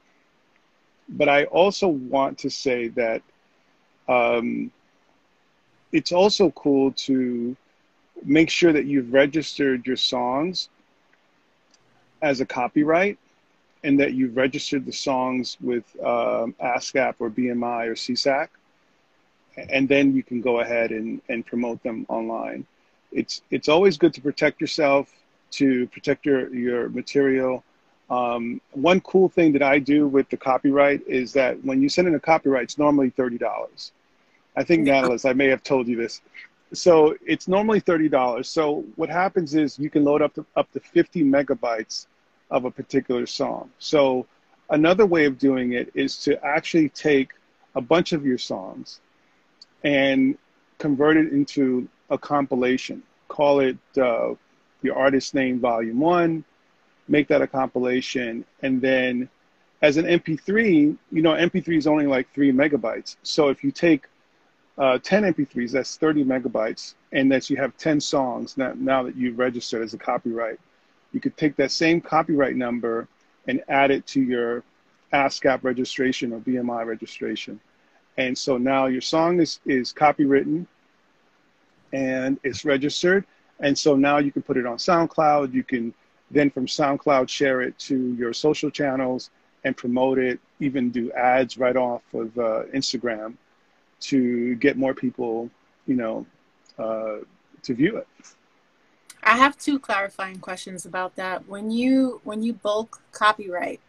But 1.10 1.28
I 1.28 1.44
also 1.44 1.90
want 1.90 2.38
to 2.40 2.50
say 2.50 2.88
that 2.88 3.22
um, 4.08 4.72
it's 5.92 6.14
also 6.14 6.52
cool 6.52 6.94
to 6.94 7.58
make 8.24 8.50
sure 8.50 8.72
that 8.72 8.86
you've 8.86 9.12
registered 9.12 9.86
your 9.86 9.98
songs 9.98 10.70
as 12.22 12.42
a 12.42 12.46
copyright 12.46 13.18
and 13.84 14.00
that 14.00 14.14
you've 14.14 14.36
registered 14.36 14.86
the 14.86 14.92
songs 14.92 15.58
with 15.62 15.84
um, 16.02 16.56
ASCAP 16.62 17.16
or 17.20 17.30
BMI 17.30 17.88
or 17.88 17.96
SESAC, 17.96 18.50
and 19.70 19.88
then 19.88 20.16
you 20.16 20.24
can 20.24 20.42
go 20.42 20.60
ahead 20.60 20.92
and, 20.92 21.22
and 21.30 21.46
promote 21.46 21.82
them 21.84 22.06
online. 22.10 22.66
It's, 23.12 23.42
it's 23.52 23.70
always 23.70 23.98
good 23.98 24.14
to 24.16 24.22
protect 24.22 24.60
yourself, 24.62 25.12
to 25.52 25.88
protect 25.88 26.26
your, 26.26 26.54
your 26.54 26.90
material. 26.90 27.64
Um, 28.10 28.62
one 28.72 29.00
cool 29.02 29.30
thing 29.30 29.54
that 29.54 29.64
I 29.64 29.80
do 29.80 30.08
with 30.08 30.30
the 30.30 30.38
copyright 30.38 31.02
is 31.08 31.34
that 31.34 31.64
when 31.64 31.82
you 31.82 31.90
send 31.90 32.08
in 32.08 32.16
a 32.16 32.20
copyright, 32.20 32.64
it's 32.64 32.78
normally 32.78 33.12
$30. 33.12 33.92
I 34.56 34.64
think, 34.64 34.88
Natalis, 34.88 35.30
I 35.30 35.34
may 35.34 35.48
have 35.48 35.64
told 35.64 35.88
you 35.88 35.96
this 35.96 36.22
so 36.74 37.16
it's 37.26 37.48
normally 37.48 37.82
$30. 37.82 38.46
So 38.46 38.84
what 38.96 39.10
happens 39.10 39.56
is 39.56 39.80
you 39.80 39.90
can 39.90 40.04
load 40.04 40.22
up 40.22 40.34
to 40.36 40.46
up 40.56 40.72
to 40.74 40.80
50 40.80 41.24
megabytes 41.24 42.08
of 42.52 42.66
a 42.66 42.72
particular 42.72 43.26
song. 43.26 43.70
So 43.80 44.26
another 44.70 45.06
way 45.06 45.26
of 45.26 45.38
doing 45.38 45.74
it 45.74 45.92
is 45.94 46.18
to 46.24 46.44
actually 46.44 46.90
take 46.90 47.32
a 47.76 47.82
bunch 47.82 48.12
of 48.14 48.26
your 48.26 48.38
songs 48.38 49.00
and 49.84 50.38
convert 50.78 51.18
it 51.18 51.32
into 51.32 51.88
a 52.10 52.18
compilation. 52.18 53.04
Call 53.28 53.60
it 53.60 53.78
uh, 53.98 54.34
your 54.82 54.98
artist 54.98 55.34
name 55.34 55.60
volume 55.60 56.00
one, 56.00 56.44
make 57.08 57.28
that 57.28 57.42
a 57.42 57.48
compilation, 57.48 58.46
and 58.62 58.82
then 58.82 59.30
as 59.82 59.98
an 59.98 60.06
MP3, 60.06 60.98
you 61.12 61.22
know, 61.22 61.34
MP3 61.34 61.78
is 61.78 61.88
only 61.88 62.08
like 62.08 62.34
three 62.34 62.52
megabytes. 62.52 63.16
So 63.22 63.50
if 63.50 63.64
you 63.64 63.72
take 63.72 64.06
uh, 64.78 65.00
10 65.00 65.34
MP3s, 65.34 65.72
that's 65.72 65.98
30 65.98 66.24
megabytes, 66.24 66.94
and 67.12 67.32
that 67.32 67.50
you 67.50 67.58
have 67.58 67.76
10 67.78 68.00
songs 68.00 68.58
now, 68.58 68.74
now 68.76 69.04
that 69.04 69.16
you've 69.16 69.40
registered 69.40 69.84
as 69.84 69.94
a 69.94 69.98
copyright. 69.98 70.60
You 71.14 71.20
could 71.20 71.36
take 71.38 71.56
that 71.56 71.72
same 71.72 72.00
copyright 72.00 72.56
number 72.56 73.08
and 73.48 73.64
add 73.70 73.92
it 73.92 74.06
to 74.08 74.22
your 74.22 74.64
ASCAP 75.14 75.64
registration 75.64 76.34
or 76.34 76.40
BMI 76.40 76.86
registration. 76.86 77.60
And 78.18 78.38
so 78.38 78.58
now 78.58 78.88
your 78.88 79.02
song 79.02 79.40
is, 79.40 79.60
is 79.66 79.94
copywritten 79.94 80.68
and 81.94 82.40
it's 82.44 82.66
registered. 82.66 83.26
And 83.60 83.78
so 83.78 83.96
now 83.96 84.18
you 84.18 84.32
can 84.32 84.42
put 84.44 84.58
it 84.58 84.66
on 84.66 84.78
SoundCloud. 84.78 85.54
You 85.54 85.64
can 85.64 85.94
then 86.30 86.50
from 86.50 86.68
SoundCloud 86.68 87.30
share 87.30 87.62
it 87.62 87.80
to 87.80 88.14
your 88.16 88.34
social 88.34 88.70
channels 88.70 89.32
and 89.64 89.76
promote 89.76 90.20
it, 90.20 90.40
even 90.60 90.92
do 90.92 91.12
ads 91.14 91.58
right 91.58 91.76
off 91.76 92.02
of 92.14 92.38
uh, 92.38 92.64
Instagram 92.76 93.36
to 94.00 94.56
get 94.56 94.78
more 94.78 94.94
people, 94.94 95.50
you 95.86 95.96
know, 95.96 96.26
uh, 96.78 97.18
to 97.64 97.74
view 97.74 97.98
it. 97.98 98.08
I 99.24 99.36
have 99.36 99.58
two 99.58 99.80
clarifying 99.80 100.40
questions 100.40 100.86
about 100.86 101.16
that. 101.16 101.48
When 101.48 101.70
you 101.70 102.22
when 102.24 102.42
you 102.44 102.54
bulk 102.54 103.02
copyright, 103.12 103.82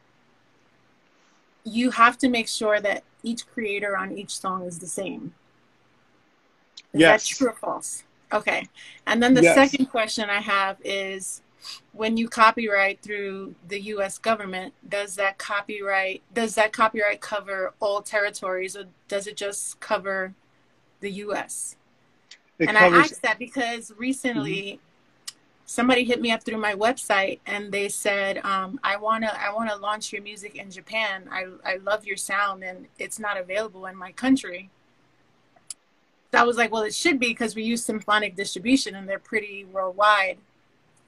you 1.64 1.90
have 1.90 2.18
to 2.18 2.28
make 2.28 2.48
sure 2.48 2.80
that 2.80 3.04
each 3.22 3.46
creator 3.46 3.96
on 3.96 4.16
each 4.16 4.38
song 4.38 4.64
is 4.64 4.78
the 4.78 4.86
same. 4.86 5.34
Is 6.92 7.00
yes. 7.00 7.28
that 7.28 7.36
true 7.36 7.48
or 7.48 7.52
false? 7.52 8.04
Okay. 8.32 8.66
And 9.06 9.22
then 9.22 9.34
the 9.34 9.42
yes. 9.42 9.54
second 9.54 9.86
question 9.86 10.28
I 10.28 10.40
have 10.40 10.78
is 10.84 11.42
when 11.92 12.16
you 12.16 12.28
copyright 12.28 13.00
through 13.02 13.54
the 13.66 13.80
US 13.92 14.18
government, 14.18 14.75
does 14.88 15.16
that 15.16 15.38
copyright 15.38 16.22
does 16.32 16.54
that 16.54 16.72
copyright 16.72 17.20
cover 17.20 17.75
all 17.80 18.02
territories 18.02 18.76
or 18.76 18.84
does 19.08 19.26
it 19.26 19.37
just 19.37 19.80
cover 19.80 20.34
the 21.00 21.10
US? 21.10 21.76
It 22.58 22.68
and 22.68 22.76
covers... 22.76 22.98
I 22.98 23.02
asked 23.02 23.22
that 23.22 23.38
because 23.38 23.92
recently 23.96 24.62
mm-hmm. 24.62 25.34
somebody 25.66 26.04
hit 26.04 26.20
me 26.20 26.30
up 26.32 26.42
through 26.42 26.58
my 26.58 26.75
website 26.75 27.40
and 27.46 27.72
they 27.72 27.88
said, 27.88 28.38
um, 28.38 28.80
I 28.82 28.96
wanna 28.96 29.32
I 29.38 29.52
wanna 29.52 29.76
launch 29.76 30.12
your 30.12 30.22
music 30.22 30.56
in 30.56 30.70
Japan. 30.70 31.28
I 31.30 31.46
I 31.64 31.76
love 31.76 32.04
your 32.04 32.16
sound 32.16 32.62
and 32.64 32.87
it's 32.98 33.18
not 33.18 33.37
available 33.37 33.87
in 33.87 33.96
my 33.96 34.12
country. 34.12 34.70
So 36.32 36.38
I 36.38 36.42
was 36.42 36.58
like, 36.58 36.70
well, 36.70 36.82
it 36.82 36.94
should 36.94 37.18
be 37.18 37.28
because 37.28 37.56
we 37.56 37.62
use 37.62 37.82
symphonic 37.82 38.37
distribution 38.37 38.94
and 38.94 39.08
they're 39.08 39.18
pretty 39.18 39.64
worldwide. 39.64 40.38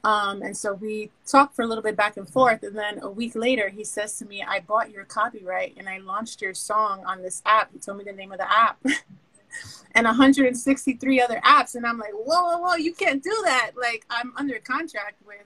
Um, 0.03 0.41
and 0.41 0.57
so 0.57 0.73
we 0.73 1.11
talked 1.27 1.55
for 1.55 1.61
a 1.61 1.67
little 1.67 1.83
bit 1.83 1.95
back 1.95 2.17
and 2.17 2.27
forth. 2.27 2.63
And 2.63 2.75
then 2.75 2.99
a 3.01 3.09
week 3.09 3.35
later, 3.35 3.69
he 3.69 3.83
says 3.83 4.17
to 4.17 4.25
me, 4.25 4.43
I 4.43 4.61
bought 4.61 4.89
your 4.89 5.05
copyright 5.05 5.75
and 5.77 5.87
I 5.87 5.99
launched 5.99 6.41
your 6.41 6.53
song 6.53 7.03
on 7.05 7.21
this 7.21 7.41
app. 7.45 7.71
He 7.71 7.79
told 7.79 7.99
me 7.99 8.03
the 8.03 8.13
name 8.13 8.31
of 8.31 8.39
the 8.39 8.51
app 8.51 8.79
and 9.93 10.05
163 10.05 11.21
other 11.21 11.39
apps. 11.45 11.75
And 11.75 11.85
I'm 11.85 11.99
like, 11.99 12.13
whoa, 12.13 12.43
whoa, 12.43 12.57
whoa, 12.57 12.75
you 12.75 12.93
can't 12.93 13.21
do 13.21 13.41
that. 13.45 13.71
Like, 13.79 14.05
I'm 14.09 14.33
under 14.37 14.57
contract 14.59 15.21
with 15.25 15.45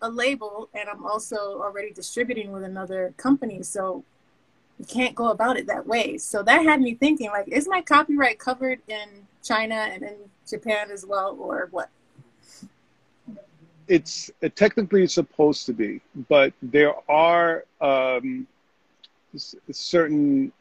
a 0.00 0.08
label 0.08 0.68
and 0.74 0.88
I'm 0.88 1.04
also 1.04 1.36
already 1.36 1.92
distributing 1.92 2.52
with 2.52 2.62
another 2.62 3.14
company. 3.16 3.62
So 3.62 4.04
you 4.78 4.84
can't 4.84 5.14
go 5.14 5.30
about 5.30 5.56
it 5.56 5.66
that 5.66 5.86
way. 5.86 6.18
So 6.18 6.42
that 6.44 6.62
had 6.62 6.80
me 6.80 6.94
thinking, 6.94 7.30
like, 7.30 7.48
is 7.48 7.68
my 7.68 7.82
copyright 7.82 8.38
covered 8.38 8.80
in 8.86 9.26
China 9.42 9.74
and 9.74 10.02
in 10.02 10.16
Japan 10.48 10.90
as 10.90 11.04
well, 11.04 11.36
or 11.40 11.68
what? 11.70 11.88
It's 13.88 14.30
it 14.40 14.56
technically 14.56 15.06
supposed 15.06 15.66
to 15.66 15.72
be, 15.72 16.00
but 16.28 16.52
there 16.62 16.94
are 17.10 17.64
um, 17.80 18.46
certain 19.70 20.52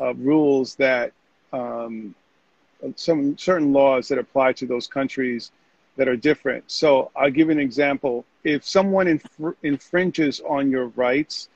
uh, 0.00 0.14
rules 0.14 0.74
that 0.76 1.12
um, 1.52 2.14
some 2.96 3.36
certain 3.36 3.72
laws 3.72 4.08
that 4.08 4.18
apply 4.18 4.52
to 4.54 4.66
those 4.66 4.86
countries 4.86 5.52
that 5.96 6.08
are 6.08 6.16
different. 6.16 6.64
So 6.70 7.10
I'll 7.14 7.30
give 7.30 7.48
you 7.48 7.52
an 7.52 7.60
example. 7.60 8.24
If 8.44 8.64
someone 8.66 9.06
inf- 9.08 9.54
infringes 9.62 10.40
on 10.40 10.70
your 10.70 10.86
rights 10.88 11.48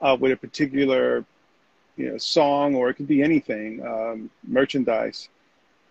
uh, 0.00 0.16
with 0.18 0.32
a 0.32 0.36
particular 0.36 1.24
you 1.96 2.10
know, 2.12 2.18
song, 2.18 2.74
or 2.74 2.90
it 2.90 2.94
could 2.94 3.08
be 3.08 3.22
anything, 3.22 3.84
um, 3.86 4.30
merchandise, 4.46 5.28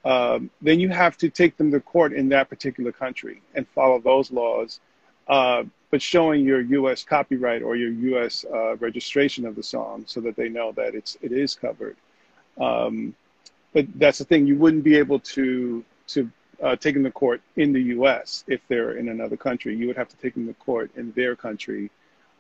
um, 0.05 0.49
then 0.61 0.79
you 0.79 0.89
have 0.89 1.17
to 1.17 1.29
take 1.29 1.57
them 1.57 1.71
to 1.71 1.79
court 1.79 2.13
in 2.13 2.29
that 2.29 2.49
particular 2.49 2.91
country 2.91 3.41
and 3.55 3.67
follow 3.69 3.99
those 3.99 4.31
laws, 4.31 4.79
uh, 5.27 5.63
but 5.91 6.01
showing 6.01 6.45
your 6.45 6.61
U.S. 6.61 7.03
copyright 7.03 7.61
or 7.61 7.75
your 7.75 7.91
U.S. 7.91 8.45
Uh, 8.51 8.77
registration 8.77 9.45
of 9.45 9.55
the 9.55 9.63
song 9.63 10.03
so 10.07 10.21
that 10.21 10.35
they 10.35 10.49
know 10.49 10.71
that 10.73 10.95
it's 10.95 11.17
it 11.21 11.31
is 11.31 11.55
covered. 11.55 11.97
Um, 12.59 13.15
but 13.73 13.87
that's 13.95 14.19
the 14.19 14.25
thing; 14.25 14.47
you 14.47 14.55
wouldn't 14.55 14.83
be 14.83 14.95
able 14.95 15.19
to 15.19 15.83
to 16.07 16.31
uh, 16.63 16.75
take 16.75 16.93
them 16.93 17.03
to 17.03 17.11
court 17.11 17.41
in 17.57 17.73
the 17.73 17.81
U.S. 17.95 18.43
if 18.47 18.61
they're 18.67 18.93
in 18.97 19.09
another 19.09 19.37
country. 19.37 19.75
You 19.75 19.87
would 19.87 19.97
have 19.97 20.09
to 20.09 20.17
take 20.17 20.33
them 20.33 20.47
to 20.47 20.53
court 20.53 20.91
in 20.95 21.11
their 21.11 21.35
country 21.35 21.91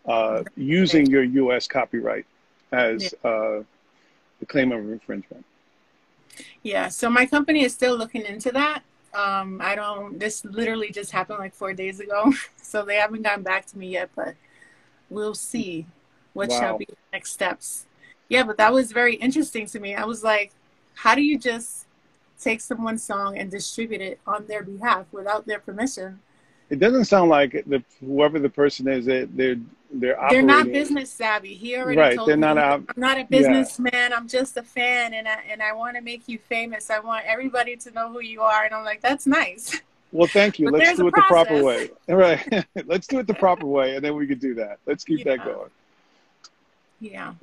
uh, 0.05 0.43
using 0.55 1.05
your 1.07 1.23
U.S. 1.23 1.67
copyright 1.67 2.25
as 2.71 3.13
uh, 3.23 3.61
the 4.39 4.45
claim 4.47 4.71
of 4.71 4.79
infringement. 4.89 5.45
Yeah, 6.63 6.89
so 6.89 7.09
my 7.09 7.25
company 7.25 7.63
is 7.63 7.73
still 7.73 7.97
looking 7.97 8.23
into 8.23 8.51
that. 8.51 8.83
Um, 9.13 9.59
I 9.61 9.75
don't. 9.75 10.19
This 10.19 10.45
literally 10.45 10.91
just 10.91 11.11
happened 11.11 11.39
like 11.39 11.53
four 11.53 11.73
days 11.73 11.99
ago, 11.99 12.33
so 12.61 12.83
they 12.83 12.95
haven't 12.95 13.23
gotten 13.23 13.43
back 13.43 13.65
to 13.67 13.77
me 13.77 13.89
yet. 13.89 14.09
But 14.15 14.35
we'll 15.09 15.35
see 15.35 15.85
what 16.33 16.49
wow. 16.49 16.59
shall 16.59 16.77
be 16.77 16.85
the 16.85 16.95
next 17.13 17.31
steps. 17.31 17.85
Yeah, 18.27 18.43
but 18.43 18.57
that 18.57 18.71
was 18.71 18.91
very 18.91 19.15
interesting 19.15 19.65
to 19.67 19.79
me. 19.79 19.95
I 19.95 20.05
was 20.05 20.23
like, 20.23 20.51
how 20.93 21.15
do 21.15 21.21
you 21.21 21.37
just 21.39 21.87
take 22.39 22.61
someone's 22.61 23.03
song 23.03 23.37
and 23.37 23.49
distribute 23.49 24.01
it 24.01 24.19
on 24.27 24.45
their 24.45 24.63
behalf 24.63 25.07
without 25.11 25.47
their 25.47 25.59
permission? 25.59 26.19
It 26.69 26.79
doesn't 26.79 27.05
sound 27.05 27.29
like 27.29 27.63
the 27.65 27.83
whoever 27.99 28.39
the 28.39 28.49
person 28.49 28.87
is 28.87 29.05
that 29.05 29.35
they're 29.35 29.57
they're 29.91 30.19
operating. 30.21 30.47
they're 30.47 30.57
not 30.57 30.71
business 30.71 31.09
savvy. 31.09 31.55
He 31.55 31.75
already 31.75 31.97
right. 31.97 32.15
told 32.15 32.29
they're 32.29 32.37
me, 32.37 32.41
not 32.41 32.57
I'm 32.57 32.87
not 32.95 33.17
a 33.17 33.23
businessman. 33.23 33.91
Yeah. 33.93 34.15
I'm 34.15 34.27
just 34.27 34.55
a 34.57 34.63
fan, 34.63 35.13
and 35.15 35.27
I 35.27 35.39
and 35.49 35.63
I 35.63 35.73
want 35.73 35.95
to 35.95 36.01
make 36.01 36.27
you 36.27 36.37
famous. 36.37 36.89
I 36.89 36.99
want 36.99 37.25
everybody 37.25 37.75
to 37.75 37.91
know 37.91 38.11
who 38.11 38.21
you 38.21 38.41
are. 38.41 38.65
And 38.65 38.73
I'm 38.73 38.85
like, 38.85 39.01
that's 39.01 39.25
nice. 39.25 39.81
Well, 40.11 40.27
thank 40.27 40.59
you. 40.59 40.69
Let's 40.69 40.97
do 40.97 41.07
it 41.07 41.13
process. 41.13 41.29
the 41.29 41.33
proper 41.33 41.63
way. 41.63 41.89
All 42.07 42.15
right, 42.15 42.65
let's 42.85 43.07
do 43.07 43.19
it 43.19 43.27
the 43.27 43.33
proper 43.33 43.65
way, 43.65 43.95
and 43.95 44.05
then 44.05 44.15
we 44.15 44.27
can 44.27 44.37
do 44.37 44.53
that. 44.55 44.77
Let's 44.85 45.03
keep 45.03 45.19
yeah. 45.19 45.37
that 45.37 45.45
going. 45.45 45.69
Yeah. 46.99 47.33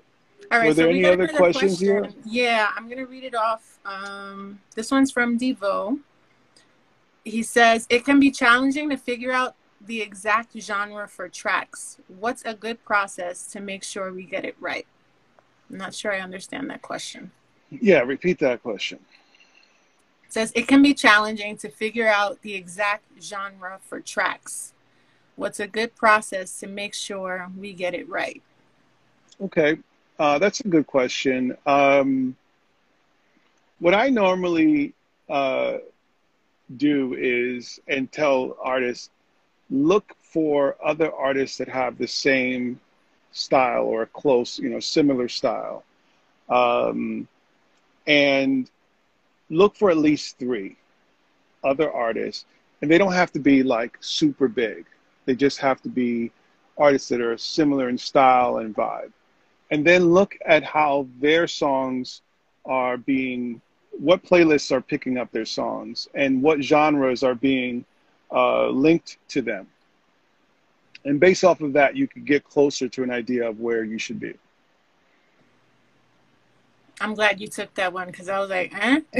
All 0.52 0.58
right. 0.58 0.68
Were 0.68 0.74
there 0.74 0.86
so 0.86 0.90
any 0.90 1.04
other 1.04 1.26
questions 1.28 1.78
question. 1.78 1.86
here? 1.86 2.10
Yeah, 2.24 2.70
I'm 2.76 2.88
gonna 2.88 3.06
read 3.06 3.24
it 3.24 3.34
off. 3.34 3.78
Um, 3.84 4.60
this 4.76 4.92
one's 4.92 5.10
from 5.10 5.38
Devo. 5.38 5.98
He 7.26 7.42
says 7.42 7.88
it 7.90 8.04
can 8.04 8.20
be 8.20 8.30
challenging 8.30 8.88
to 8.90 8.96
figure 8.96 9.32
out 9.32 9.56
the 9.84 10.00
exact 10.00 10.56
genre 10.60 11.08
for 11.08 11.28
tracks. 11.28 11.98
What's 12.06 12.44
a 12.44 12.54
good 12.54 12.84
process 12.84 13.48
to 13.48 13.58
make 13.58 13.82
sure 13.82 14.12
we 14.12 14.22
get 14.22 14.44
it 14.44 14.54
right? 14.60 14.86
I'm 15.68 15.76
not 15.76 15.92
sure 15.92 16.14
I 16.14 16.20
understand 16.20 16.70
that 16.70 16.82
question. 16.82 17.32
Yeah, 17.70 17.98
repeat 18.02 18.38
that 18.38 18.62
question. 18.62 19.00
It 20.24 20.32
says 20.32 20.52
it 20.54 20.68
can 20.68 20.82
be 20.82 20.94
challenging 20.94 21.56
to 21.58 21.68
figure 21.68 22.06
out 22.06 22.40
the 22.42 22.54
exact 22.54 23.02
genre 23.20 23.80
for 23.82 24.00
tracks. 24.00 24.72
What's 25.34 25.58
a 25.58 25.66
good 25.66 25.96
process 25.96 26.60
to 26.60 26.68
make 26.68 26.94
sure 26.94 27.50
we 27.58 27.72
get 27.72 27.92
it 27.92 28.08
right? 28.08 28.40
Okay, 29.42 29.78
uh, 30.20 30.38
that's 30.38 30.60
a 30.60 30.68
good 30.68 30.86
question. 30.86 31.56
Um, 31.66 32.36
what 33.80 33.94
I 33.94 34.10
normally 34.10 34.94
uh, 35.28 35.78
do 36.76 37.14
is 37.18 37.80
and 37.88 38.10
tell 38.10 38.56
artists 38.60 39.10
look 39.70 40.16
for 40.20 40.76
other 40.84 41.12
artists 41.12 41.58
that 41.58 41.68
have 41.68 41.98
the 41.98 42.06
same 42.06 42.80
style 43.32 43.84
or 43.84 44.02
a 44.02 44.06
close, 44.06 44.58
you 44.58 44.68
know, 44.68 44.80
similar 44.80 45.28
style. 45.28 45.84
Um, 46.48 47.28
and 48.06 48.70
look 49.50 49.76
for 49.76 49.90
at 49.90 49.96
least 49.96 50.38
three 50.38 50.76
other 51.64 51.92
artists. 51.92 52.44
And 52.80 52.90
they 52.90 52.98
don't 52.98 53.12
have 53.12 53.32
to 53.32 53.38
be 53.38 53.62
like 53.62 53.96
super 54.00 54.48
big, 54.48 54.84
they 55.24 55.34
just 55.34 55.58
have 55.58 55.80
to 55.82 55.88
be 55.88 56.30
artists 56.78 57.08
that 57.08 57.20
are 57.20 57.36
similar 57.38 57.88
in 57.88 57.98
style 57.98 58.58
and 58.58 58.74
vibe. 58.74 59.12
And 59.70 59.84
then 59.84 60.10
look 60.10 60.36
at 60.46 60.62
how 60.62 61.08
their 61.20 61.46
songs 61.46 62.22
are 62.64 62.96
being, 62.96 63.60
what 63.98 64.22
playlists 64.22 64.70
are 64.72 64.80
picking 64.80 65.18
up 65.18 65.30
their 65.32 65.44
songs, 65.44 66.08
and 66.14 66.42
what 66.42 66.62
genres 66.62 67.22
are 67.22 67.34
being 67.34 67.84
uh, 68.32 68.68
linked 68.68 69.18
to 69.28 69.42
them. 69.42 69.66
And 71.04 71.20
based 71.20 71.44
off 71.44 71.60
of 71.60 71.72
that, 71.74 71.96
you 71.96 72.08
could 72.08 72.24
get 72.24 72.44
closer 72.44 72.88
to 72.88 73.02
an 73.02 73.10
idea 73.10 73.48
of 73.48 73.60
where 73.60 73.84
you 73.84 73.98
should 73.98 74.18
be. 74.18 74.34
I'm 77.00 77.14
glad 77.14 77.40
you 77.40 77.46
took 77.46 77.72
that 77.74 77.92
one 77.92 78.08
because 78.08 78.28
I 78.28 78.38
was 78.40 78.50
like, 78.50 78.74
eh? 78.74 79.00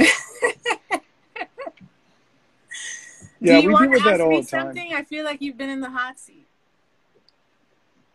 yeah, 3.39 3.57
do 3.57 3.61
you 3.61 3.67
we 3.67 3.73
want 3.73 3.85
do 3.85 3.91
with 3.91 4.03
that 4.03 4.19
all 4.19 4.41
the 4.41 4.47
time. 4.47 4.65
Something? 4.65 4.93
I 4.93 5.03
feel 5.03 5.23
like 5.23 5.41
you've 5.41 5.57
been 5.57 5.69
in 5.69 5.79
the 5.79 5.89
hot 5.89 6.19
seat. 6.19 6.45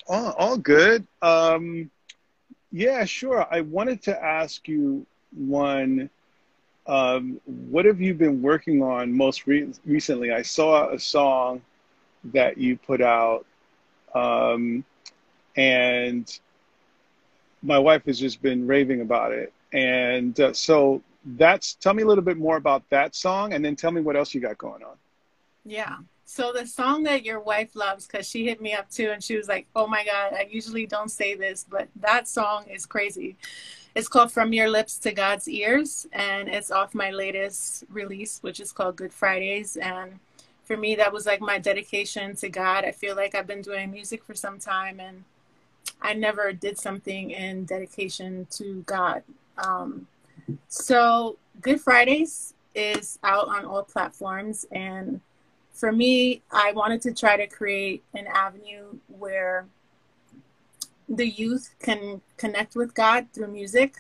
All, 0.09 0.33
all 0.33 0.57
good. 0.59 1.07
Um, 1.23 1.91
yeah, 2.73 3.05
sure. 3.05 3.47
I 3.51 3.61
wanted 3.61 4.03
to 4.03 4.23
ask 4.23 4.67
you 4.67 5.07
one 5.31 6.11
um, 6.87 7.41
what 7.45 7.85
have 7.85 8.01
you 8.01 8.15
been 8.15 8.43
working 8.43 8.83
on 8.83 9.13
most 9.13 9.47
re- 9.47 9.73
recently? 9.85 10.33
I 10.33 10.43
saw 10.43 10.91
a 10.91 10.99
song 10.99 11.63
that 12.25 12.59
you 12.59 12.77
put 12.77 13.01
out, 13.01 13.47
um, 14.15 14.85
and 15.57 16.39
my 17.63 17.79
wife 17.79 18.05
has 18.07 18.19
just 18.19 18.43
been 18.43 18.67
raving 18.67 19.01
about 19.01 19.33
it. 19.33 19.53
And 19.73 20.39
uh, 20.41 20.53
so 20.53 21.03
that's 21.25 21.75
tell 21.75 21.95
me 21.95 22.03
a 22.03 22.07
little 22.07 22.25
bit 22.25 22.37
more 22.37 22.57
about 22.57 22.89
that 22.91 23.15
song, 23.15 23.53
and 23.53 23.65
then 23.65 23.77
tell 23.77 23.93
me 23.93 24.01
what 24.01 24.17
else 24.17 24.35
you 24.35 24.41
got 24.41 24.59
going 24.59 24.83
on. 24.83 24.97
Yeah. 25.65 25.99
So 26.35 26.51
the 26.51 26.67
song 26.67 27.03
that 27.03 27.27
your 27.27 27.41
wife 27.41 27.77
loves, 27.77 28.07
because 28.07 28.27
she 28.27 28.47
hit 28.47 28.59
me 28.59 28.73
up 28.73 28.89
too, 28.89 29.11
and 29.11 29.23
she 29.23 29.37
was 29.37 29.49
like, 29.49 29.67
"Oh 29.77 29.87
my 29.87 30.03
God, 30.03 30.33
I 30.33 30.49
usually 30.51 30.87
don't 30.87 31.11
say 31.11 31.35
this, 31.35 31.67
but 31.69 31.89
that 31.97 32.27
song 32.27 32.65
is 32.71 32.87
crazy." 32.87 33.37
It's 33.95 34.09
called 34.09 34.33
From 34.33 34.55
Your 34.55 34.71
Lips 34.71 34.97
to 35.01 35.13
God's 35.13 35.47
Ears, 35.47 36.07
and 36.11 36.49
it's 36.49 36.71
off 36.71 36.95
my 36.95 37.11
latest 37.11 37.85
release, 37.91 38.39
which 38.43 38.61
is 38.61 38.73
called 38.73 38.97
Good 38.97 39.13
Fridays. 39.13 39.77
And 39.77 40.21
for 40.65 40.75
me, 40.75 40.95
that 40.95 41.13
was 41.13 41.27
like 41.27 41.43
my 41.43 41.59
dedication 41.59 42.35
to 42.37 42.49
God. 42.49 42.87
I 42.87 42.93
feel 42.93 43.15
like 43.15 43.35
I've 43.35 43.47
been 43.47 43.61
doing 43.61 43.91
music 43.91 44.25
for 44.25 44.35
some 44.35 44.59
time, 44.59 45.01
and 45.01 45.25
I 46.01 46.15
never 46.15 46.55
did 46.55 46.79
something 46.79 47.31
in 47.31 47.67
dedication 47.67 48.47
to 48.53 48.83
God. 48.87 49.23
Um, 49.59 50.07
so, 50.69 51.37
Good 51.61 51.83
Fridays 51.83 52.55
is 52.75 53.19
out 53.23 53.49
on 53.49 53.67
all 53.67 53.83
platforms, 53.83 54.65
and 54.73 55.21
for 55.73 55.93
me, 55.93 56.43
I 56.51 56.73
wanted 56.73 57.01
to 57.03 57.15
try 57.15 57.37
to 57.37 57.47
create 57.47 58.05
an 58.15 58.27
avenue 58.27 58.99
where 59.09 59.67
the 61.09 61.29
youth 61.29 61.75
can 61.81 62.21
connect 62.37 62.75
with 62.75 62.95
God 62.95 63.27
through 63.33 63.49
music. 63.49 63.97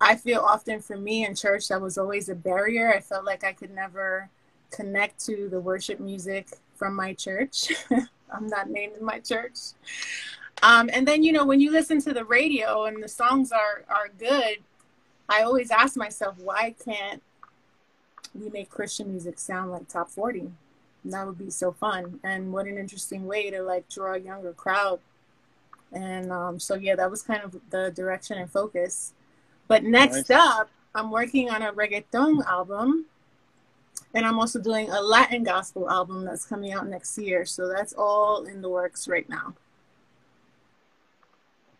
I 0.00 0.16
feel 0.16 0.40
often 0.40 0.80
for 0.80 0.96
me 0.96 1.24
in 1.24 1.34
church 1.34 1.68
that 1.68 1.80
was 1.80 1.98
always 1.98 2.28
a 2.28 2.34
barrier. 2.34 2.92
I 2.92 3.00
felt 3.00 3.24
like 3.24 3.44
I 3.44 3.52
could 3.52 3.74
never 3.74 4.28
connect 4.70 5.24
to 5.26 5.48
the 5.48 5.60
worship 5.60 6.00
music 6.00 6.48
from 6.74 6.94
my 6.94 7.14
church. 7.14 7.72
I'm 8.30 8.46
not 8.46 8.68
naming 8.68 9.04
my 9.04 9.20
church. 9.20 9.58
Um, 10.62 10.90
and 10.92 11.06
then 11.06 11.22
you 11.22 11.32
know 11.32 11.44
when 11.44 11.60
you 11.60 11.70
listen 11.70 12.00
to 12.02 12.12
the 12.12 12.24
radio 12.24 12.86
and 12.86 13.02
the 13.02 13.08
songs 13.08 13.52
are 13.52 13.84
are 13.88 14.08
good, 14.18 14.58
I 15.28 15.42
always 15.42 15.70
ask 15.70 15.96
myself 15.96 16.38
why 16.38 16.74
can't 16.84 17.22
we 18.34 18.48
make 18.50 18.70
Christian 18.70 19.10
music 19.10 19.38
sound 19.38 19.70
like 19.70 19.88
top 19.88 20.10
40? 21.10 21.12
that 21.12 21.26
would 21.26 21.38
be 21.38 21.50
so 21.50 21.72
fun. 21.72 22.20
And 22.22 22.52
what 22.52 22.66
an 22.66 22.78
interesting 22.78 23.26
way 23.26 23.50
to 23.50 23.62
like 23.62 23.88
draw 23.88 24.14
a 24.14 24.18
younger 24.18 24.52
crowd 24.52 25.00
and 25.92 26.32
um, 26.32 26.58
so, 26.58 26.74
yeah, 26.74 26.94
that 26.96 27.10
was 27.10 27.22
kind 27.22 27.42
of 27.42 27.56
the 27.70 27.90
direction 27.90 28.38
and 28.38 28.50
focus. 28.50 29.12
But 29.68 29.84
next 29.84 30.28
nice. 30.28 30.30
up, 30.30 30.70
I'm 30.94 31.10
working 31.10 31.50
on 31.50 31.62
a 31.62 31.72
reggaeton 31.72 32.44
album. 32.44 33.06
And 34.14 34.24
I'm 34.24 34.38
also 34.38 34.60
doing 34.60 34.90
a 34.90 35.00
Latin 35.00 35.42
gospel 35.42 35.90
album 35.90 36.24
that's 36.24 36.44
coming 36.44 36.72
out 36.72 36.86
next 36.86 37.18
year. 37.18 37.44
So 37.44 37.68
that's 37.68 37.92
all 37.92 38.44
in 38.44 38.62
the 38.62 38.68
works 38.68 39.08
right 39.08 39.28
now. 39.28 39.54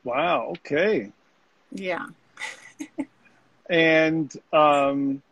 Wow. 0.05 0.53
Okay. 0.59 1.13
Yeah. 1.73 2.07
and 3.71 4.35
um, 4.53 5.23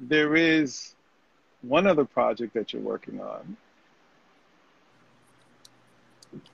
there 0.00 0.36
is 0.36 0.94
one 1.62 1.86
other 1.86 2.04
project 2.04 2.54
that 2.54 2.72
you're 2.72 2.82
working 2.82 3.20
on 3.20 3.56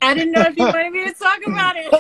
I 0.01 0.15
didn't 0.15 0.33
know 0.33 0.43
if 0.43 0.57
you 0.57 0.65
wanted 0.65 0.93
me 0.93 1.05
to 1.07 1.15
talk 1.15 1.47
about 1.47 1.77
it. 1.77 1.93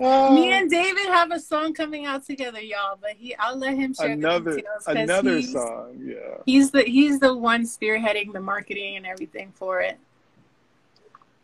uh, 0.00 0.30
me 0.34 0.52
and 0.52 0.70
David 0.70 1.06
have 1.06 1.30
a 1.30 1.40
song 1.40 1.72
coming 1.74 2.06
out 2.06 2.24
together, 2.24 2.60
y'all. 2.60 2.98
But 3.00 3.12
he, 3.12 3.34
I'll 3.36 3.56
let 3.56 3.76
him 3.76 3.94
share 3.94 4.10
another, 4.10 4.50
the 4.50 4.56
details. 4.56 4.84
Another 4.86 5.42
song, 5.42 6.00
yeah. 6.02 6.42
He's 6.44 6.70
the 6.70 6.82
he's 6.82 7.18
the 7.20 7.34
one 7.36 7.62
spearheading 7.62 8.32
the 8.32 8.40
marketing 8.40 8.96
and 8.96 9.06
everything 9.06 9.52
for 9.54 9.80
it. 9.80 9.98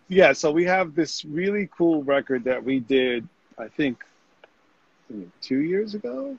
Yeah, 0.08 0.32
so 0.32 0.50
we 0.50 0.64
have 0.64 0.94
this 0.94 1.24
really 1.24 1.70
cool 1.76 2.02
record 2.02 2.44
that 2.44 2.62
we 2.62 2.80
did. 2.80 3.26
I 3.58 3.68
think 3.68 3.98
two 5.40 5.60
years 5.60 5.94
ago. 5.94 6.36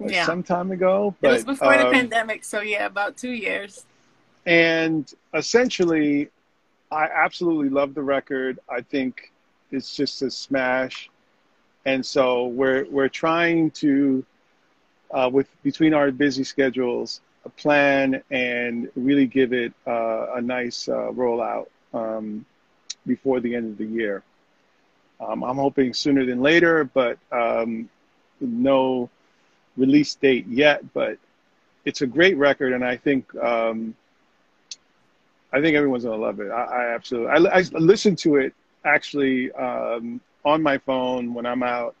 Like 0.00 0.12
yeah, 0.12 0.26
some 0.26 0.42
time 0.42 0.70
ago. 0.70 1.14
But, 1.20 1.28
it 1.28 1.32
was 1.34 1.44
before 1.44 1.74
um, 1.74 1.84
the 1.84 1.90
pandemic, 1.90 2.44
so 2.44 2.60
yeah, 2.60 2.86
about 2.86 3.16
two 3.16 3.32
years. 3.32 3.84
And 4.46 5.10
essentially, 5.32 6.30
I 6.90 7.04
absolutely 7.04 7.68
love 7.68 7.94
the 7.94 8.02
record. 8.02 8.58
I 8.68 8.80
think 8.80 9.32
it's 9.70 9.94
just 9.96 10.22
a 10.22 10.30
smash. 10.30 11.10
And 11.86 12.04
so 12.04 12.46
we're 12.48 12.86
we're 12.90 13.08
trying 13.08 13.70
to, 13.72 14.24
uh, 15.10 15.30
with 15.32 15.48
between 15.62 15.94
our 15.94 16.10
busy 16.10 16.44
schedules, 16.44 17.20
a 17.44 17.50
plan 17.50 18.22
and 18.30 18.90
really 18.96 19.26
give 19.26 19.52
it 19.52 19.72
uh, 19.86 20.34
a 20.34 20.40
nice 20.40 20.88
uh, 20.88 21.10
rollout 21.12 21.66
um, 21.92 22.44
before 23.06 23.40
the 23.40 23.54
end 23.54 23.72
of 23.72 23.78
the 23.78 23.86
year. 23.86 24.22
Um, 25.20 25.44
I'm 25.44 25.56
hoping 25.56 25.94
sooner 25.94 26.24
than 26.24 26.40
later, 26.40 26.84
but 26.84 27.18
um, 27.30 27.88
no 28.40 29.10
release 29.76 30.14
date 30.14 30.46
yet. 30.48 30.92
But 30.92 31.18
it's 31.84 32.02
a 32.02 32.06
great 32.06 32.36
record, 32.36 32.72
and 32.72 32.84
I 32.84 32.96
think 32.96 33.34
um, 33.36 33.94
I 35.52 35.60
think 35.60 35.76
everyone's 35.76 36.04
gonna 36.04 36.16
love 36.16 36.40
it. 36.40 36.50
I, 36.50 36.64
I 36.64 36.94
absolutely. 36.94 37.30
I, 37.30 37.58
I 37.58 37.60
listen 37.72 38.16
to 38.16 38.36
it 38.36 38.54
actually 38.84 39.52
um, 39.52 40.20
on 40.44 40.62
my 40.62 40.78
phone 40.78 41.34
when 41.34 41.46
I'm 41.46 41.62
out. 41.62 41.94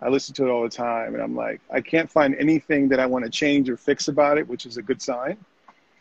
I 0.00 0.08
listen 0.08 0.34
to 0.34 0.46
it 0.46 0.50
all 0.50 0.62
the 0.62 0.68
time, 0.68 1.14
and 1.14 1.22
I'm 1.22 1.34
like, 1.34 1.60
I 1.70 1.80
can't 1.80 2.10
find 2.10 2.34
anything 2.36 2.88
that 2.88 3.00
I 3.00 3.06
want 3.06 3.24
to 3.24 3.30
change 3.30 3.70
or 3.70 3.76
fix 3.76 4.08
about 4.08 4.36
it, 4.36 4.46
which 4.46 4.66
is 4.66 4.76
a 4.76 4.82
good 4.82 5.00
sign. 5.00 5.38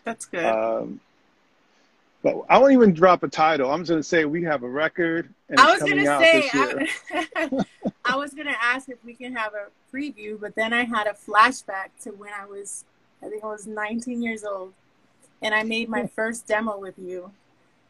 That's 0.04 0.26
good. 0.26 0.46
Um, 0.46 1.00
but 2.26 2.44
I 2.50 2.58
won't 2.58 2.74
even 2.74 2.92
drop 2.92 3.22
a 3.22 3.28
title. 3.28 3.70
I'm 3.72 3.82
just 3.82 3.92
gonna 3.92 4.02
say 4.02 4.26
we 4.26 4.42
have 4.46 4.64
a 4.64 4.68
record, 4.68 5.32
and 5.48 5.60
I 5.60 5.72
was 5.72 5.84
gonna 5.84 6.04
say, 6.04 6.50
I, 6.52 7.66
I 8.06 8.16
was 8.16 8.34
gonna 8.34 8.56
ask 8.60 8.90
if 8.90 8.98
we 9.06 9.14
can 9.14 9.36
have 9.36 9.54
a 9.54 9.68
preview, 9.96 10.40
but 10.42 10.56
then 10.56 10.74
I 10.74 10.86
had 10.86 11.06
a 11.06 11.14
flashback 11.14 11.90
to 12.02 12.10
when 12.10 12.32
I 12.34 12.48
was, 12.48 12.84
I 13.22 13.30
think 13.30 13.44
I 13.44 13.48
was 13.48 13.68
19 13.68 14.24
years 14.24 14.44
old, 14.44 14.74
and 15.44 15.54
I 15.54 15.62
made 15.62 15.88
my 15.88 16.08
first 16.08 16.48
demo 16.48 16.80
with 16.80 16.96
you, 16.98 17.32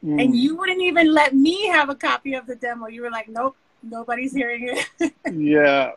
mm. 0.03 0.21
and 0.21 0.35
you 0.35 0.57
wouldn't 0.57 0.81
even 0.81 1.13
let 1.13 1.33
me 1.33 1.67
have 1.67 1.87
a 1.87 1.95
copy 1.95 2.33
of 2.33 2.45
the 2.45 2.55
demo. 2.55 2.87
You 2.87 3.03
were 3.03 3.11
like, 3.11 3.29
"Nope, 3.29 3.55
nobody's 3.83 4.33
hearing 4.33 4.67
it." 4.67 5.13
yeah, 5.31 5.91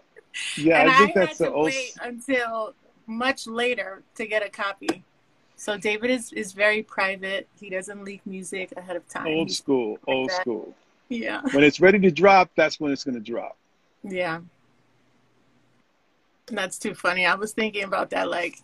yeah. 0.57 0.83
And 0.83 0.91
I, 0.91 0.99
think 0.99 1.17
I 1.17 1.21
that's 1.25 1.41
had 1.41 1.47
to 1.47 1.59
wait 1.59 1.93
until 2.01 2.75
much 3.09 3.49
later 3.49 4.05
to 4.15 4.27
get 4.29 4.47
a 4.47 4.49
copy. 4.49 5.03
So 5.59 5.77
David 5.77 6.11
is, 6.11 6.33
is 6.33 6.53
very 6.53 6.85
private. 6.85 7.49
He 7.61 7.69
doesn't 7.69 8.05
leak 8.05 8.25
music 8.25 8.73
ahead 8.77 8.95
of 8.95 9.07
time. 9.09 9.27
Old 9.27 9.51
school, 9.51 9.93
like 9.93 10.01
old 10.07 10.31
that. 10.31 10.41
school. 10.41 10.73
Yeah. 11.09 11.41
When 11.53 11.65
it's 11.65 11.81
ready 11.81 11.99
to 11.99 12.13
drop, 12.13 12.51
that's 12.55 12.79
when 12.79 12.93
it's 12.93 13.03
going 13.03 13.17
to 13.17 13.21
drop. 13.21 13.57
Yeah. 14.05 14.39
That's 16.47 16.79
too 16.79 16.95
funny. 16.95 17.27
I 17.27 17.35
was 17.35 17.53
thinking 17.53 17.83
about 17.83 18.11
that 18.11 18.31
like, 18.31 18.63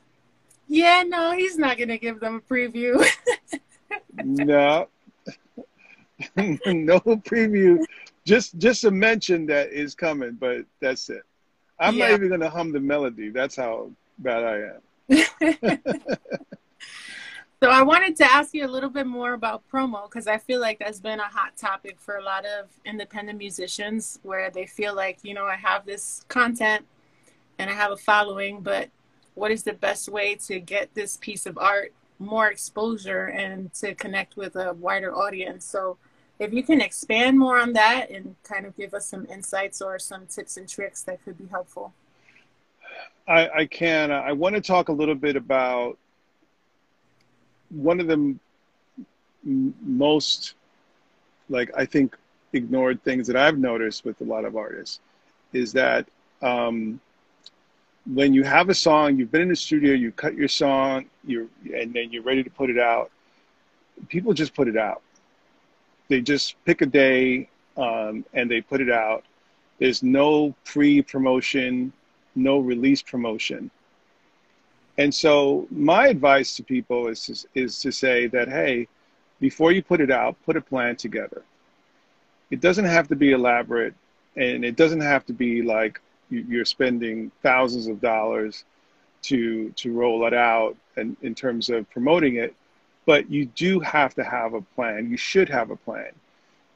yeah, 0.68 1.02
no, 1.04 1.32
he's 1.32 1.58
not 1.58 1.78
going 1.78 1.88
to 1.88 1.98
give 1.98 2.20
them 2.20 2.36
a 2.36 2.40
preview. 2.40 3.04
no. 4.24 4.86
no 6.36 7.00
preview. 7.00 7.84
Just 8.24 8.56
just 8.56 8.84
a 8.84 8.90
mention 8.90 9.46
that 9.46 9.72
is 9.72 9.96
coming, 9.96 10.38
but 10.40 10.64
that's 10.80 11.10
it. 11.10 11.24
I'm 11.80 11.96
yeah. 11.96 12.10
not 12.10 12.14
even 12.14 12.28
going 12.28 12.40
to 12.40 12.48
hum 12.48 12.70
the 12.70 12.78
melody. 12.78 13.30
That's 13.30 13.56
how 13.56 13.90
bad 14.18 14.44
I 15.10 15.18
am. 15.18 15.78
So 17.64 17.70
I 17.70 17.80
wanted 17.80 18.14
to 18.16 18.30
ask 18.30 18.52
you 18.52 18.66
a 18.66 18.68
little 18.68 18.90
bit 18.90 19.06
more 19.06 19.32
about 19.32 19.62
promo 19.72 20.04
because 20.04 20.26
I 20.26 20.36
feel 20.36 20.60
like 20.60 20.80
that's 20.80 21.00
been 21.00 21.18
a 21.18 21.22
hot 21.22 21.56
topic 21.56 21.98
for 21.98 22.16
a 22.16 22.22
lot 22.22 22.44
of 22.44 22.66
independent 22.84 23.38
musicians 23.38 24.20
where 24.22 24.50
they 24.50 24.66
feel 24.66 24.94
like, 24.94 25.20
you 25.22 25.32
know, 25.32 25.46
I 25.46 25.56
have 25.56 25.86
this 25.86 26.26
content 26.28 26.84
and 27.58 27.70
I 27.70 27.72
have 27.72 27.90
a 27.90 27.96
following, 27.96 28.60
but 28.60 28.90
what 29.32 29.50
is 29.50 29.62
the 29.62 29.72
best 29.72 30.10
way 30.10 30.34
to 30.46 30.60
get 30.60 30.92
this 30.92 31.16
piece 31.16 31.46
of 31.46 31.56
art 31.56 31.94
more 32.18 32.48
exposure 32.48 33.28
and 33.28 33.72
to 33.76 33.94
connect 33.94 34.36
with 34.36 34.56
a 34.56 34.74
wider 34.74 35.16
audience? 35.16 35.64
So 35.64 35.96
if 36.38 36.52
you 36.52 36.62
can 36.62 36.82
expand 36.82 37.38
more 37.38 37.58
on 37.58 37.72
that 37.72 38.10
and 38.10 38.36
kind 38.42 38.66
of 38.66 38.76
give 38.76 38.92
us 38.92 39.06
some 39.06 39.24
insights 39.32 39.80
or 39.80 39.98
some 39.98 40.26
tips 40.26 40.58
and 40.58 40.68
tricks 40.68 41.00
that 41.04 41.24
could 41.24 41.38
be 41.38 41.46
helpful. 41.46 41.94
I, 43.26 43.48
I 43.48 43.64
can. 43.64 44.12
I 44.12 44.32
want 44.32 44.54
to 44.54 44.60
talk 44.60 44.90
a 44.90 44.92
little 44.92 45.14
bit 45.14 45.34
about 45.34 45.96
one 47.74 48.00
of 48.00 48.06
the 48.06 48.36
most 49.44 50.54
like 51.48 51.70
I 51.76 51.84
think 51.84 52.16
ignored 52.52 53.02
things 53.02 53.26
that 53.26 53.36
I've 53.36 53.58
noticed 53.58 54.04
with 54.04 54.20
a 54.20 54.24
lot 54.24 54.44
of 54.44 54.56
artists 54.56 55.00
is 55.52 55.72
that 55.72 56.06
um, 56.40 57.00
when 58.06 58.32
you 58.34 58.42
have 58.42 58.68
a 58.68 58.74
song, 58.74 59.18
you've 59.18 59.32
been 59.32 59.42
in 59.42 59.48
the 59.48 59.56
studio, 59.56 59.94
you 59.94 60.12
cut 60.12 60.34
your 60.34 60.48
song, 60.48 61.06
you 61.24 61.50
and 61.74 61.92
then 61.92 62.10
you're 62.12 62.22
ready 62.22 62.42
to 62.42 62.50
put 62.50 62.70
it 62.70 62.78
out. 62.78 63.10
People 64.08 64.32
just 64.32 64.54
put 64.54 64.68
it 64.68 64.76
out. 64.76 65.02
They 66.08 66.20
just 66.20 66.56
pick 66.64 66.82
a 66.82 66.86
day 66.86 67.48
um, 67.76 68.24
and 68.34 68.50
they 68.50 68.60
put 68.60 68.80
it 68.80 68.90
out. 68.90 69.24
There's 69.78 70.02
no 70.02 70.54
pre-promotion, 70.64 71.92
no 72.34 72.58
release 72.58 73.02
promotion. 73.02 73.70
And 74.96 75.12
so 75.12 75.66
my 75.70 76.08
advice 76.08 76.56
to 76.56 76.62
people 76.62 77.08
is 77.08 77.26
to, 77.26 77.60
is 77.60 77.80
to 77.80 77.90
say 77.90 78.28
that, 78.28 78.48
hey, 78.48 78.88
before 79.40 79.72
you 79.72 79.82
put 79.82 80.00
it 80.00 80.10
out, 80.10 80.36
put 80.46 80.56
a 80.56 80.60
plan 80.60 80.96
together. 80.96 81.42
It 82.50 82.60
doesn't 82.60 82.84
have 82.84 83.08
to 83.08 83.16
be 83.16 83.32
elaborate 83.32 83.94
and 84.36 84.64
it 84.64 84.76
doesn't 84.76 85.00
have 85.00 85.24
to 85.26 85.32
be 85.32 85.62
like 85.62 86.00
you're 86.30 86.64
spending 86.64 87.30
thousands 87.42 87.86
of 87.86 88.00
dollars 88.00 88.64
to 89.22 89.70
to 89.70 89.92
roll 89.92 90.26
it 90.26 90.34
out 90.34 90.76
and 90.96 91.16
in 91.22 91.34
terms 91.34 91.70
of 91.70 91.88
promoting 91.90 92.36
it 92.36 92.54
but 93.06 93.30
you 93.30 93.46
do 93.46 93.80
have 93.80 94.14
to 94.14 94.24
have 94.24 94.54
a 94.54 94.60
plan 94.60 95.10
you 95.10 95.16
should 95.16 95.48
have 95.48 95.70
a 95.70 95.76
plan 95.76 96.10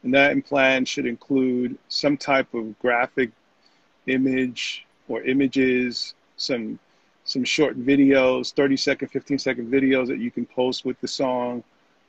and 0.02 0.14
that 0.14 0.44
plan 0.46 0.85
should 0.85 1.07
include 1.07 1.76
some 1.88 2.16
type 2.16 2.52
of 2.54 2.78
graphic 2.78 3.31
image 4.07 4.87
or 5.09 5.22
images 5.22 6.14
some 6.37 6.78
some 7.28 7.44
short 7.44 7.78
videos, 7.78 8.54
30 8.54 8.76
second, 8.76 9.08
15 9.08 9.38
second 9.38 9.70
videos 9.70 10.06
that 10.06 10.18
you 10.18 10.30
can 10.30 10.46
post 10.46 10.86
with 10.86 10.98
the 11.00 11.08
song 11.08 11.62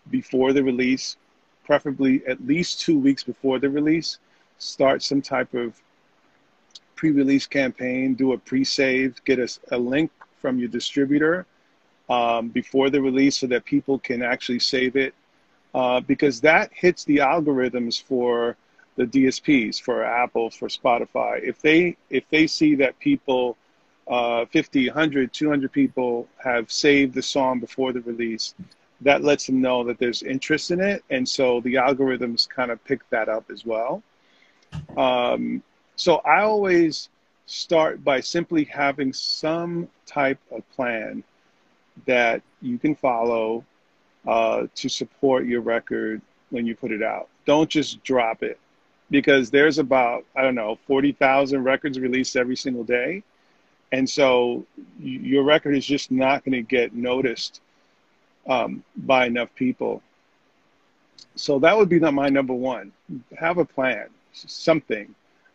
before 0.09 0.53
the 0.53 0.63
release, 0.63 1.17
preferably 1.65 2.25
at 2.25 2.45
least 2.45 2.79
two 2.79 2.97
weeks 2.97 3.23
before 3.23 3.59
the 3.59 3.69
release. 3.69 4.17
Start 4.59 5.03
some 5.03 5.21
type 5.21 5.53
of 5.53 5.73
pre 6.95 7.11
release 7.11 7.45
campaign, 7.45 8.13
do 8.13 8.31
a 8.31 8.37
pre 8.37 8.63
save, 8.63 9.21
get 9.25 9.39
a, 9.39 9.49
a 9.71 9.77
link 9.77 10.09
from 10.41 10.57
your 10.57 10.69
distributor 10.69 11.45
um, 12.09 12.47
before 12.47 12.89
the 12.89 13.01
release 13.01 13.37
so 13.37 13.47
that 13.47 13.65
people 13.65 13.99
can 13.99 14.23
actually 14.23 14.59
save 14.59 14.95
it. 14.95 15.13
Uh, 15.75 15.99
because 15.99 16.41
that 16.41 16.71
hits 16.73 17.03
the 17.03 17.17
algorithms 17.17 18.01
for 18.01 18.55
the 18.95 19.05
DSPs, 19.05 19.81
for 19.81 20.03
Apple, 20.03 20.49
for 20.49 20.69
Spotify. 20.69 21.43
If 21.43 21.61
they 21.61 21.97
if 22.09 22.23
they 22.29 22.47
see 22.47 22.75
that 22.75 22.97
people 22.99 23.57
uh, 24.09 24.45
50, 24.45 24.87
100, 24.87 25.31
200 25.31 25.71
people 25.71 26.27
have 26.43 26.71
saved 26.71 27.13
the 27.13 27.21
song 27.21 27.59
before 27.59 27.93
the 27.93 28.01
release, 28.01 28.55
that 29.01 29.23
lets 29.23 29.45
them 29.45 29.61
know 29.61 29.83
that 29.83 29.99
there's 29.99 30.23
interest 30.23 30.71
in 30.71 30.81
it. 30.81 31.03
And 31.09 31.27
so 31.27 31.61
the 31.61 31.75
algorithms 31.75 32.49
kind 32.49 32.71
of 32.71 32.83
pick 32.83 33.07
that 33.11 33.29
up 33.29 33.45
as 33.51 33.65
well. 33.65 34.03
Um, 34.97 35.63
so 35.95 36.17
I 36.17 36.41
always 36.41 37.09
start 37.45 38.03
by 38.03 38.19
simply 38.19 38.63
having 38.65 39.13
some 39.13 39.87
type 40.05 40.39
of 40.51 40.69
plan 40.71 41.23
that 42.05 42.41
you 42.61 42.77
can 42.77 42.95
follow 42.95 43.63
uh, 44.27 44.67
to 44.75 44.89
support 44.89 45.45
your 45.45 45.61
record 45.61 46.21
when 46.49 46.65
you 46.65 46.75
put 46.75 46.91
it 46.91 47.03
out. 47.03 47.27
Don't 47.45 47.69
just 47.69 48.03
drop 48.03 48.43
it 48.43 48.59
because 49.09 49.49
there's 49.49 49.79
about, 49.79 50.25
I 50.35 50.41
don't 50.41 50.55
know, 50.55 50.77
40,000 50.87 51.63
records 51.63 51.99
released 51.99 52.35
every 52.35 52.55
single 52.55 52.83
day 52.83 53.23
and 53.91 54.09
so 54.09 54.65
your 54.99 55.43
record 55.43 55.75
is 55.75 55.85
just 55.85 56.11
not 56.11 56.43
going 56.43 56.53
to 56.53 56.61
get 56.61 56.93
noticed 56.93 57.61
um, 58.47 58.83
by 58.97 59.25
enough 59.25 59.53
people. 59.55 60.01
So 61.35 61.59
that 61.59 61.75
would 61.77 61.89
be 61.89 61.99
my 61.99 62.29
number 62.29 62.53
one. 62.53 62.91
Have 63.37 63.57
a 63.57 63.65
plan, 63.65 64.07
something 64.33 65.13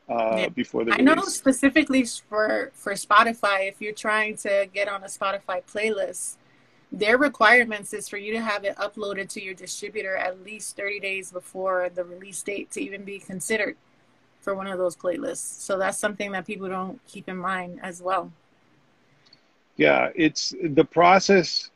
uh, 0.08 0.48
before 0.50 0.84
the. 0.84 0.92
I 0.92 0.96
release. 0.96 1.16
know 1.16 1.22
specifically 1.22 2.04
for 2.04 2.70
for 2.74 2.92
Spotify, 2.94 3.68
if 3.68 3.80
you're 3.80 3.92
trying 3.92 4.36
to 4.38 4.68
get 4.72 4.88
on 4.88 5.02
a 5.04 5.06
Spotify 5.06 5.62
playlist, 5.64 6.36
their 6.90 7.18
requirements 7.18 7.92
is 7.92 8.08
for 8.08 8.18
you 8.18 8.32
to 8.32 8.40
have 8.40 8.64
it 8.64 8.76
uploaded 8.76 9.28
to 9.30 9.42
your 9.42 9.54
distributor 9.54 10.16
at 10.16 10.44
least 10.44 10.76
30 10.76 11.00
days 11.00 11.32
before 11.32 11.90
the 11.94 12.04
release 12.04 12.42
date 12.42 12.70
to 12.72 12.80
even 12.80 13.04
be 13.04 13.18
considered 13.18 13.76
for 14.44 14.54
one 14.54 14.66
of 14.66 14.78
those 14.78 14.94
playlists. 14.94 15.60
So 15.60 15.78
that's 15.78 15.98
something 15.98 16.30
that 16.32 16.46
people 16.46 16.68
don't 16.68 17.00
keep 17.06 17.28
in 17.28 17.36
mind 17.36 17.80
as 17.82 18.02
well. 18.02 18.30
Yeah, 19.76 20.10
it's 20.14 20.54
the 20.62 20.84
process 20.84 21.70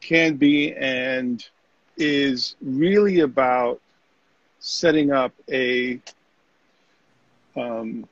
can 0.00 0.36
be 0.36 0.74
and 0.74 1.44
is 1.96 2.54
really 2.60 3.20
about 3.20 3.80
setting 4.60 5.10
up 5.10 5.32
a 5.50 6.00
um, 7.56 8.06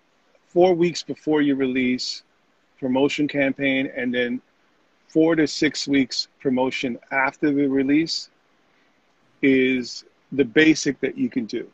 four 0.48 0.74
weeks 0.74 1.02
before 1.02 1.40
you 1.40 1.54
release 1.54 2.24
promotion 2.78 3.28
campaign 3.28 3.90
and 3.96 4.12
then 4.12 4.40
four 5.08 5.36
to 5.36 5.46
six 5.46 5.86
weeks 5.86 6.28
promotion 6.40 6.98
after 7.12 7.52
the 7.52 7.66
release 7.66 8.30
is 9.42 10.04
the 10.32 10.44
basic 10.44 11.00
that 11.00 11.16
you 11.16 11.30
can 11.30 11.46
do 11.46 11.70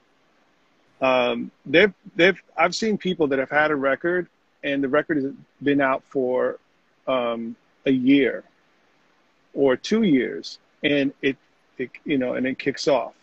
um, 1.01 1.51
they've 1.65 1.93
they've 2.15 2.41
I've 2.57 2.75
seen 2.75 2.97
people 2.99 3.27
that 3.29 3.39
have 3.39 3.51
had 3.51 3.71
a 3.71 3.77
record 3.77 4.29
and 4.63 4.83
the 4.83 4.89
record 4.89 5.19
has 5.19 5.33
been 5.63 5.81
out 5.81 6.03
for 6.05 6.59
um, 7.07 7.57
a 7.85 7.91
year 7.91 8.45
or 9.55 9.77
two 9.77 10.03
years 10.03 10.59
and 10.83 11.13
it, 11.23 11.37
it 11.79 11.91
you 12.05 12.19
know 12.19 12.35
and 12.35 12.47
it 12.47 12.59
kicks 12.59 12.89
off. 12.89 13.15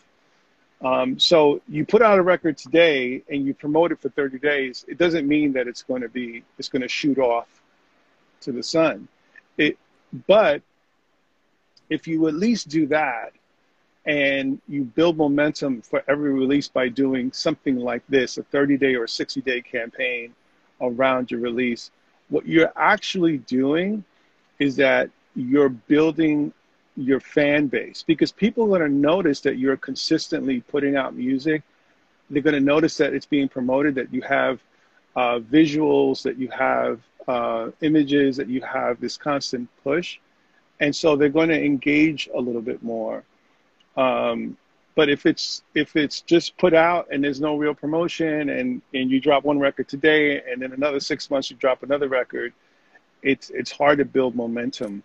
Um, 0.82 1.18
so 1.18 1.62
you 1.68 1.86
put 1.86 2.02
out 2.02 2.18
a 2.18 2.22
record 2.22 2.58
today 2.58 3.22
and 3.28 3.46
you 3.46 3.54
promote 3.54 3.90
it 3.90 4.00
for 4.00 4.10
30 4.10 4.38
days. 4.38 4.84
It 4.86 4.98
doesn't 4.98 5.26
mean 5.26 5.54
that 5.54 5.66
it's 5.66 5.82
going 5.82 6.02
to 6.02 6.08
be 6.08 6.44
it's 6.58 6.68
going 6.68 6.82
to 6.82 6.88
shoot 6.88 7.18
off 7.18 7.48
to 8.42 8.52
the 8.52 8.62
sun. 8.62 9.08
It, 9.56 9.78
but 10.26 10.62
if 11.90 12.06
you 12.06 12.28
at 12.28 12.34
least 12.34 12.68
do 12.68 12.86
that 12.88 13.32
and 14.06 14.60
you 14.68 14.84
build 14.84 15.16
momentum 15.16 15.80
for 15.80 16.02
every 16.08 16.32
release 16.32 16.68
by 16.68 16.88
doing 16.88 17.32
something 17.32 17.76
like 17.76 18.02
this, 18.08 18.36
a 18.36 18.42
30 18.42 18.76
day 18.76 18.94
or 18.94 19.06
60 19.06 19.40
day 19.40 19.60
campaign 19.62 20.34
around 20.80 21.30
your 21.30 21.40
release, 21.40 21.90
what 22.28 22.46
you're 22.46 22.72
actually 22.76 23.38
doing 23.38 24.04
is 24.58 24.76
that 24.76 25.10
you're 25.34 25.68
building 25.68 26.52
your 26.96 27.20
fan 27.20 27.66
base 27.66 28.04
because 28.06 28.30
people 28.30 28.64
are 28.64 28.78
going 28.78 28.90
to 28.90 28.96
notice 28.96 29.40
that 29.40 29.58
you're 29.58 29.76
consistently 29.76 30.60
putting 30.60 30.96
out 30.96 31.14
music. 31.14 31.62
They're 32.30 32.42
going 32.42 32.54
to 32.54 32.60
notice 32.60 32.96
that 32.98 33.14
it's 33.14 33.26
being 33.26 33.48
promoted, 33.48 33.94
that 33.96 34.12
you 34.12 34.22
have 34.22 34.60
uh, 35.16 35.38
visuals, 35.38 36.22
that 36.22 36.38
you 36.38 36.48
have 36.48 37.00
uh, 37.26 37.70
images, 37.80 38.36
that 38.36 38.48
you 38.48 38.60
have 38.62 39.00
this 39.00 39.16
constant 39.16 39.68
push. 39.82 40.18
And 40.80 40.94
so 40.94 41.16
they're 41.16 41.28
going 41.28 41.48
to 41.48 41.62
engage 41.62 42.28
a 42.34 42.40
little 42.40 42.62
bit 42.62 42.82
more. 42.82 43.24
Um, 43.96 44.56
but 44.96 45.08
if 45.08 45.26
it's 45.26 45.62
if 45.74 45.96
it's 45.96 46.20
just 46.20 46.56
put 46.56 46.72
out 46.72 47.08
and 47.10 47.22
there's 47.22 47.40
no 47.40 47.56
real 47.56 47.74
promotion 47.74 48.50
and 48.50 48.80
and 48.92 49.10
you 49.10 49.20
drop 49.20 49.44
one 49.44 49.58
record 49.58 49.88
today 49.88 50.40
and 50.50 50.62
then 50.62 50.72
another 50.72 51.00
six 51.00 51.30
months 51.30 51.50
you 51.50 51.56
drop 51.56 51.82
another 51.82 52.08
record, 52.08 52.52
it's 53.22 53.50
it's 53.50 53.72
hard 53.72 53.98
to 53.98 54.04
build 54.04 54.34
momentum 54.36 55.02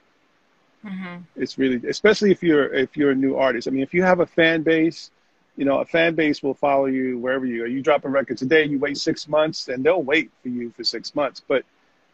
Mm-hmm. 0.86 1.18
It's 1.36 1.58
really, 1.58 1.82
especially 1.88 2.32
if 2.32 2.42
you're 2.42 2.74
if 2.74 2.96
you're 2.96 3.12
a 3.12 3.16
new 3.16 3.36
artist. 3.36 3.68
I 3.68 3.72
mean, 3.72 3.84
if 3.84 3.94
you 3.94 4.04
have 4.04 4.22
a 4.22 4.26
fan 4.26 4.64
base, 4.64 5.12
you 5.58 5.66
know, 5.66 5.80
a 5.80 5.86
fan 5.86 6.16
base 6.16 6.42
will 6.42 6.54
follow 6.54 6.86
you 6.86 7.18
wherever 7.20 7.46
you 7.46 7.64
are. 7.64 7.68
You 7.68 7.82
drop 7.82 8.06
a 8.06 8.10
record 8.10 8.38
today, 8.38 8.66
you 8.66 8.80
wait 8.80 8.98
six 8.98 9.28
months, 9.28 9.68
and 9.68 9.84
they'll 9.84 10.04
wait 10.04 10.32
for 10.42 10.50
you 10.50 10.72
for 10.72 10.84
six 10.84 11.16
months. 11.16 11.42
But 11.46 11.66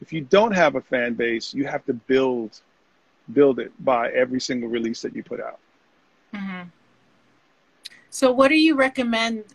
if 0.01 0.11
you 0.11 0.21
don't 0.21 0.51
have 0.51 0.75
a 0.75 0.81
fan 0.81 1.13
base, 1.13 1.53
you 1.53 1.65
have 1.65 1.85
to 1.85 1.93
build 1.93 2.59
build 3.33 3.59
it 3.59 3.71
by 3.83 4.09
every 4.11 4.39
single 4.39 4.69
release 4.69 5.01
that 5.01 5.15
you 5.15 5.23
put 5.23 5.39
out. 5.39 5.59
Mm-hmm. 6.35 6.69
So, 8.09 8.31
what 8.31 8.49
do 8.49 8.55
you 8.55 8.75
recommend 8.75 9.45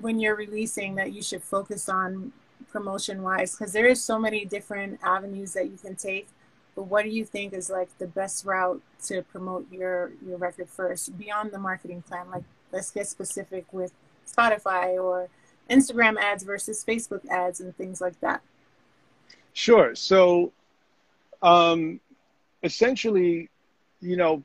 when 0.00 0.18
you're 0.18 0.36
releasing 0.36 0.94
that 0.96 1.12
you 1.12 1.22
should 1.22 1.42
focus 1.42 1.88
on 1.88 2.32
promotion 2.70 3.22
wise? 3.22 3.56
Because 3.56 3.72
there 3.72 3.86
is 3.86 4.02
so 4.02 4.18
many 4.18 4.44
different 4.44 5.00
avenues 5.02 5.52
that 5.52 5.66
you 5.66 5.78
can 5.80 5.94
take 5.94 6.28
but 6.74 6.84
what 6.84 7.04
do 7.04 7.10
you 7.10 7.24
think 7.24 7.52
is 7.52 7.70
like 7.70 7.88
the 7.98 8.06
best 8.06 8.44
route 8.44 8.80
to 9.04 9.22
promote 9.22 9.70
your 9.70 10.12
your 10.26 10.36
record 10.38 10.68
first 10.68 11.16
beyond 11.18 11.50
the 11.52 11.58
marketing 11.58 12.02
plan 12.02 12.28
like 12.30 12.44
let's 12.72 12.90
get 12.90 13.06
specific 13.06 13.64
with 13.72 13.92
spotify 14.26 14.94
or 15.02 15.28
instagram 15.70 16.16
ads 16.18 16.42
versus 16.42 16.84
facebook 16.86 17.26
ads 17.28 17.60
and 17.60 17.76
things 17.76 18.00
like 18.00 18.18
that 18.20 18.40
sure 19.52 19.94
so 19.94 20.52
um 21.42 22.00
essentially 22.62 23.48
you 24.00 24.16
know 24.16 24.42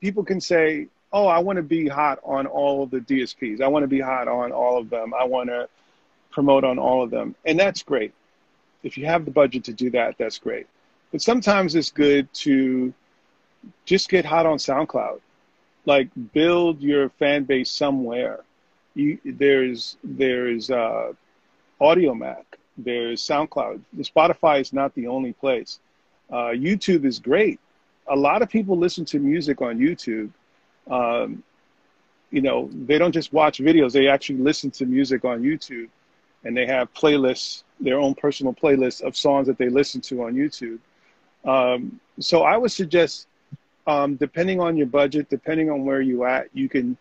people 0.00 0.24
can 0.24 0.40
say 0.40 0.86
oh 1.12 1.26
i 1.26 1.38
want 1.38 1.56
to 1.56 1.62
be 1.62 1.88
hot 1.88 2.18
on 2.24 2.46
all 2.46 2.82
of 2.82 2.90
the 2.90 3.00
dsps 3.00 3.60
i 3.60 3.68
want 3.68 3.82
to 3.82 3.88
be 3.88 4.00
hot 4.00 4.28
on 4.28 4.52
all 4.52 4.78
of 4.78 4.90
them 4.90 5.12
i 5.14 5.24
want 5.24 5.48
to 5.48 5.68
promote 6.30 6.64
on 6.64 6.78
all 6.78 7.02
of 7.02 7.10
them 7.10 7.34
and 7.44 7.58
that's 7.58 7.82
great 7.82 8.12
if 8.82 8.98
you 8.98 9.06
have 9.06 9.24
the 9.24 9.30
budget 9.30 9.64
to 9.64 9.72
do 9.72 9.90
that 9.90 10.16
that's 10.18 10.38
great 10.38 10.66
but 11.12 11.22
sometimes 11.22 11.74
it's 11.74 11.90
good 11.90 12.32
to 12.34 12.92
just 13.84 14.08
get 14.08 14.24
hot 14.24 14.46
on 14.46 14.58
SoundCloud. 14.58 15.20
Like 15.84 16.08
build 16.32 16.80
your 16.80 17.10
fan 17.10 17.44
base 17.44 17.70
somewhere. 17.70 18.40
You, 18.94 19.18
there's 19.24 19.96
there's 20.02 20.70
uh, 20.70 21.12
Audiomack, 21.80 22.44
there's 22.76 23.22
SoundCloud. 23.22 23.80
Spotify 23.98 24.60
is 24.60 24.72
not 24.72 24.94
the 24.94 25.06
only 25.06 25.32
place. 25.32 25.78
Uh, 26.30 26.50
YouTube 26.52 27.04
is 27.04 27.20
great. 27.20 27.60
A 28.08 28.16
lot 28.16 28.42
of 28.42 28.48
people 28.48 28.76
listen 28.76 29.04
to 29.06 29.18
music 29.18 29.60
on 29.60 29.78
YouTube. 29.78 30.30
Um, 30.90 31.42
you 32.30 32.40
know, 32.40 32.68
they 32.72 32.98
don't 32.98 33.12
just 33.12 33.32
watch 33.32 33.58
videos; 33.58 33.92
they 33.92 34.08
actually 34.08 34.38
listen 34.38 34.70
to 34.72 34.86
music 34.86 35.24
on 35.24 35.42
YouTube, 35.42 35.88
and 36.44 36.56
they 36.56 36.66
have 36.66 36.92
playlists, 36.94 37.64
their 37.80 37.98
own 37.98 38.14
personal 38.14 38.52
playlists 38.52 39.00
of 39.02 39.16
songs 39.16 39.46
that 39.46 39.58
they 39.58 39.68
listen 39.68 40.00
to 40.02 40.24
on 40.24 40.34
YouTube. 40.34 40.78
Um, 41.44 42.00
so 42.18 42.42
I 42.42 42.56
would 42.56 42.72
suggest, 42.72 43.28
um, 43.86 44.16
depending 44.16 44.60
on 44.60 44.76
your 44.76 44.86
budget, 44.86 45.28
depending 45.28 45.70
on 45.70 45.84
where 45.84 46.00
you 46.00 46.24
at, 46.24 46.48
you 46.52 46.68
can 46.68 46.96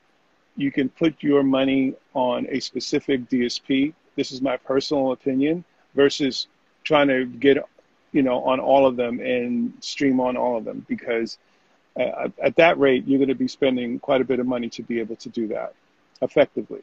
you 0.57 0.71
can 0.71 0.89
put 0.89 1.21
your 1.21 1.43
money 1.43 1.93
on 2.13 2.47
a 2.49 2.59
specific 2.59 3.29
DSP. 3.29 3.93
This 4.15 4.31
is 4.31 4.41
my 4.41 4.57
personal 4.57 5.11
opinion 5.11 5.65
versus 5.95 6.47
trying 6.83 7.07
to 7.09 7.25
get 7.25 7.57
you 8.15 8.23
know 8.23 8.41
on 8.43 8.59
all 8.61 8.87
of 8.87 8.95
them 8.95 9.19
and 9.19 9.73
stream 9.81 10.19
on 10.21 10.37
all 10.37 10.57
of 10.57 10.63
them 10.63 10.85
because 10.87 11.37
uh, 11.99 12.29
at 12.41 12.55
that 12.55 12.79
rate 12.79 13.05
you're 13.05 13.19
going 13.19 13.27
to 13.27 13.35
be 13.35 13.47
spending 13.47 13.99
quite 13.99 14.21
a 14.21 14.23
bit 14.23 14.39
of 14.39 14.47
money 14.47 14.69
to 14.69 14.81
be 14.83 14.99
able 14.99 15.17
to 15.17 15.29
do 15.29 15.47
that 15.49 15.73
effectively. 16.21 16.81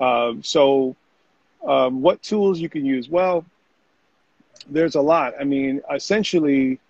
Um, 0.00 0.42
so, 0.42 0.96
um, 1.66 2.00
what 2.00 2.22
tools 2.22 2.58
you 2.58 2.70
can 2.70 2.86
use? 2.86 3.08
Well, 3.08 3.44
there's 4.68 4.94
a 4.94 5.00
lot. 5.00 5.34
I 5.38 5.44
mean, 5.44 5.82
essentially, 5.92 6.80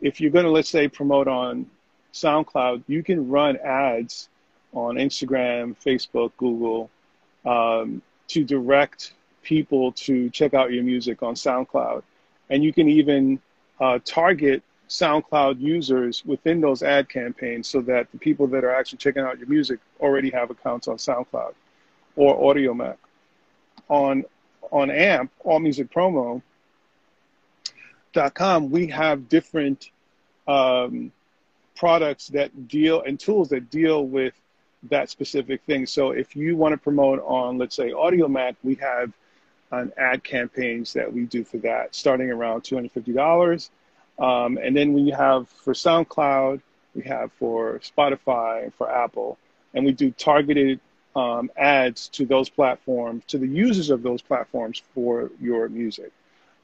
if 0.00 0.20
you're 0.20 0.32
going 0.32 0.44
to, 0.44 0.50
let's 0.50 0.68
say, 0.68 0.88
promote 0.88 1.28
on 1.28 1.70
SoundCloud, 2.12 2.82
you 2.88 3.04
can 3.04 3.28
run 3.28 3.56
ads 3.58 4.28
on 4.72 4.96
Instagram, 4.96 5.76
Facebook, 5.84 6.32
Google 6.38 6.90
um, 7.44 8.02
to 8.28 8.42
direct 8.42 9.12
people 9.42 9.92
to 9.92 10.28
check 10.30 10.54
out 10.54 10.72
your 10.72 10.82
music 10.82 11.22
on 11.22 11.34
SoundCloud. 11.34 12.02
And 12.50 12.62
you 12.62 12.72
can 12.72 12.88
even 12.88 13.40
uh, 13.80 13.98
target 14.04 14.62
SoundCloud 14.88 15.60
users 15.60 16.24
within 16.24 16.60
those 16.60 16.82
ad 16.82 17.08
campaigns 17.08 17.68
so 17.68 17.80
that 17.82 18.10
the 18.12 18.18
people 18.18 18.46
that 18.48 18.64
are 18.64 18.74
actually 18.74 18.98
checking 18.98 19.22
out 19.22 19.38
your 19.38 19.48
music 19.48 19.80
already 20.00 20.30
have 20.30 20.50
accounts 20.50 20.88
on 20.88 20.96
SoundCloud 20.96 21.54
or 22.14 22.54
Audiomack. 22.54 22.96
On 23.88 24.24
on 24.72 24.90
AMP, 24.90 25.30
com, 28.34 28.70
we 28.70 28.86
have 28.88 29.28
different 29.28 29.90
um, 30.48 31.12
products 31.76 32.28
that 32.28 32.68
deal 32.68 33.02
and 33.02 33.20
tools 33.20 33.48
that 33.50 33.70
deal 33.70 34.06
with 34.06 34.34
that 34.84 35.10
specific 35.10 35.62
thing. 35.66 35.86
So 35.86 36.10
if 36.10 36.34
you 36.34 36.56
want 36.56 36.72
to 36.72 36.78
promote 36.78 37.22
on, 37.24 37.58
let's 37.58 37.76
say, 37.76 37.90
Audiomack, 37.90 38.56
we 38.62 38.74
have 38.76 39.12
an 39.78 39.92
ad 39.96 40.24
campaigns 40.24 40.92
that 40.92 41.12
we 41.12 41.24
do 41.24 41.44
for 41.44 41.58
that, 41.58 41.94
starting 41.94 42.30
around 42.30 42.62
$250. 42.62 43.70
Um, 44.18 44.58
and 44.62 44.76
then 44.76 44.92
we 44.92 45.10
have 45.10 45.48
for 45.48 45.72
SoundCloud, 45.72 46.60
we 46.94 47.02
have 47.02 47.32
for 47.32 47.80
Spotify, 47.80 48.72
for 48.74 48.90
Apple, 48.90 49.38
and 49.74 49.84
we 49.84 49.92
do 49.92 50.10
targeted 50.10 50.80
um, 51.14 51.50
ads 51.56 52.08
to 52.10 52.26
those 52.26 52.48
platforms, 52.48 53.24
to 53.28 53.38
the 53.38 53.46
users 53.46 53.90
of 53.90 54.02
those 54.02 54.22
platforms 54.22 54.82
for 54.94 55.30
your 55.40 55.68
music. 55.68 56.12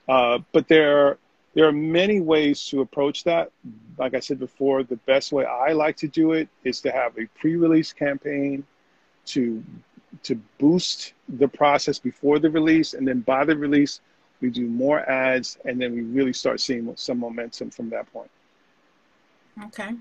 Uh, 0.08 0.38
but 0.52 0.68
there 0.68 1.18
there 1.54 1.66
are 1.66 1.72
many 1.72 2.20
ways 2.20 2.66
to 2.68 2.80
approach 2.80 3.24
that. 3.24 3.50
Like 3.98 4.14
I 4.14 4.20
said 4.20 4.38
before, 4.38 4.82
the 4.82 4.96
best 4.96 5.32
way 5.32 5.44
I 5.44 5.72
like 5.72 5.96
to 5.98 6.08
do 6.08 6.32
it 6.32 6.48
is 6.64 6.80
to 6.82 6.90
have 6.90 7.18
a 7.18 7.26
pre-release 7.38 7.92
campaign 7.92 8.64
to 9.26 9.62
to 10.22 10.34
boost 10.58 11.14
the 11.28 11.48
process 11.48 11.98
before 11.98 12.38
the 12.38 12.50
release, 12.50 12.94
and 12.94 13.06
then 13.06 13.20
by 13.20 13.44
the 13.44 13.56
release, 13.56 14.00
we 14.40 14.50
do 14.50 14.66
more 14.66 15.00
ads, 15.08 15.58
and 15.64 15.80
then 15.80 15.94
we 15.94 16.02
really 16.02 16.32
start 16.32 16.60
seeing 16.60 16.92
some 16.96 17.18
momentum 17.18 17.70
from 17.70 17.88
that 17.90 18.12
point. 18.12 18.30
Okay, 19.64 19.94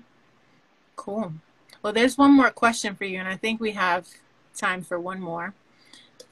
cool. 0.96 1.32
Well, 1.82 1.92
there's 1.92 2.18
one 2.18 2.32
more 2.32 2.50
question 2.50 2.94
for 2.94 3.04
you, 3.04 3.18
and 3.18 3.28
I 3.28 3.36
think 3.36 3.60
we 3.60 3.72
have 3.72 4.08
time 4.56 4.82
for 4.82 4.98
one 4.98 5.20
more. 5.20 5.54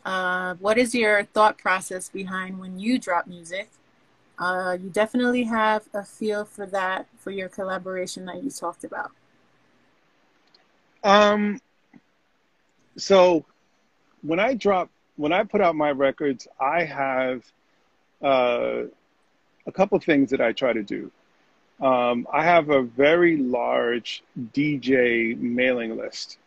Uh, 0.04 0.54
what 0.54 0.78
is 0.78 0.94
your 0.94 1.24
thought 1.24 1.58
process 1.58 2.08
behind 2.08 2.58
when 2.58 2.78
you 2.78 2.98
drop 2.98 3.26
music? 3.26 3.68
uh, 4.40 4.76
you 4.80 4.88
definitely 4.88 5.44
have 5.44 5.86
a 5.92 6.02
feel 6.02 6.44
for 6.46 6.66
that 6.66 7.06
for 7.18 7.30
your 7.30 7.48
collaboration 7.48 8.24
that 8.24 8.42
you 8.42 8.50
talked 8.50 8.84
about. 8.84 9.10
Um, 11.04 11.60
so 12.96 13.44
when 14.22 14.40
I 14.40 14.54
drop, 14.54 14.90
when 15.16 15.32
I 15.32 15.44
put 15.44 15.60
out 15.60 15.74
my 15.74 15.90
records, 15.90 16.46
I 16.60 16.84
have 16.84 17.44
uh, 18.22 18.82
a 19.66 19.72
couple 19.72 19.98
things 20.00 20.30
that 20.30 20.40
I 20.40 20.52
try 20.52 20.72
to 20.72 20.82
do. 20.82 21.10
Um, 21.80 22.26
I 22.32 22.44
have 22.44 22.68
a 22.68 22.82
very 22.82 23.36
large 23.38 24.22
DJ 24.52 25.38
mailing 25.38 25.96
list. 25.96 26.38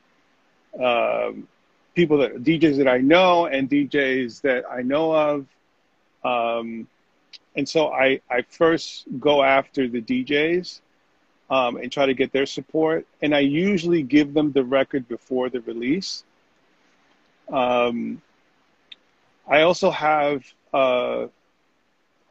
Um, 0.79 1.47
people 1.95 2.19
that 2.19 2.43
DJs 2.43 2.77
that 2.77 2.88
I 2.88 2.99
know 2.99 3.45
and 3.45 3.69
DJs 3.69 4.41
that 4.41 4.63
I 4.69 4.81
know 4.81 5.12
of. 5.13 5.45
Um, 6.23 6.88
and 7.55 7.67
so 7.67 7.89
I, 7.89 8.21
I 8.29 8.43
first 8.43 9.05
go 9.19 9.43
after 9.43 9.88
the 9.88 10.01
DJs 10.01 10.81
um, 11.49 11.77
and 11.77 11.91
try 11.91 12.05
to 12.05 12.13
get 12.13 12.31
their 12.31 12.45
support. 12.45 13.05
And 13.21 13.36
I 13.36 13.39
usually 13.39 14.03
give 14.03 14.33
them 14.33 14.51
the 14.51 14.63
record 14.63 15.07
before 15.07 15.49
the 15.49 15.62
release. 15.62 16.23
Um, 17.51 18.21
I 19.47 19.62
also 19.62 19.91
have 19.91 20.43
uh, 20.73 21.27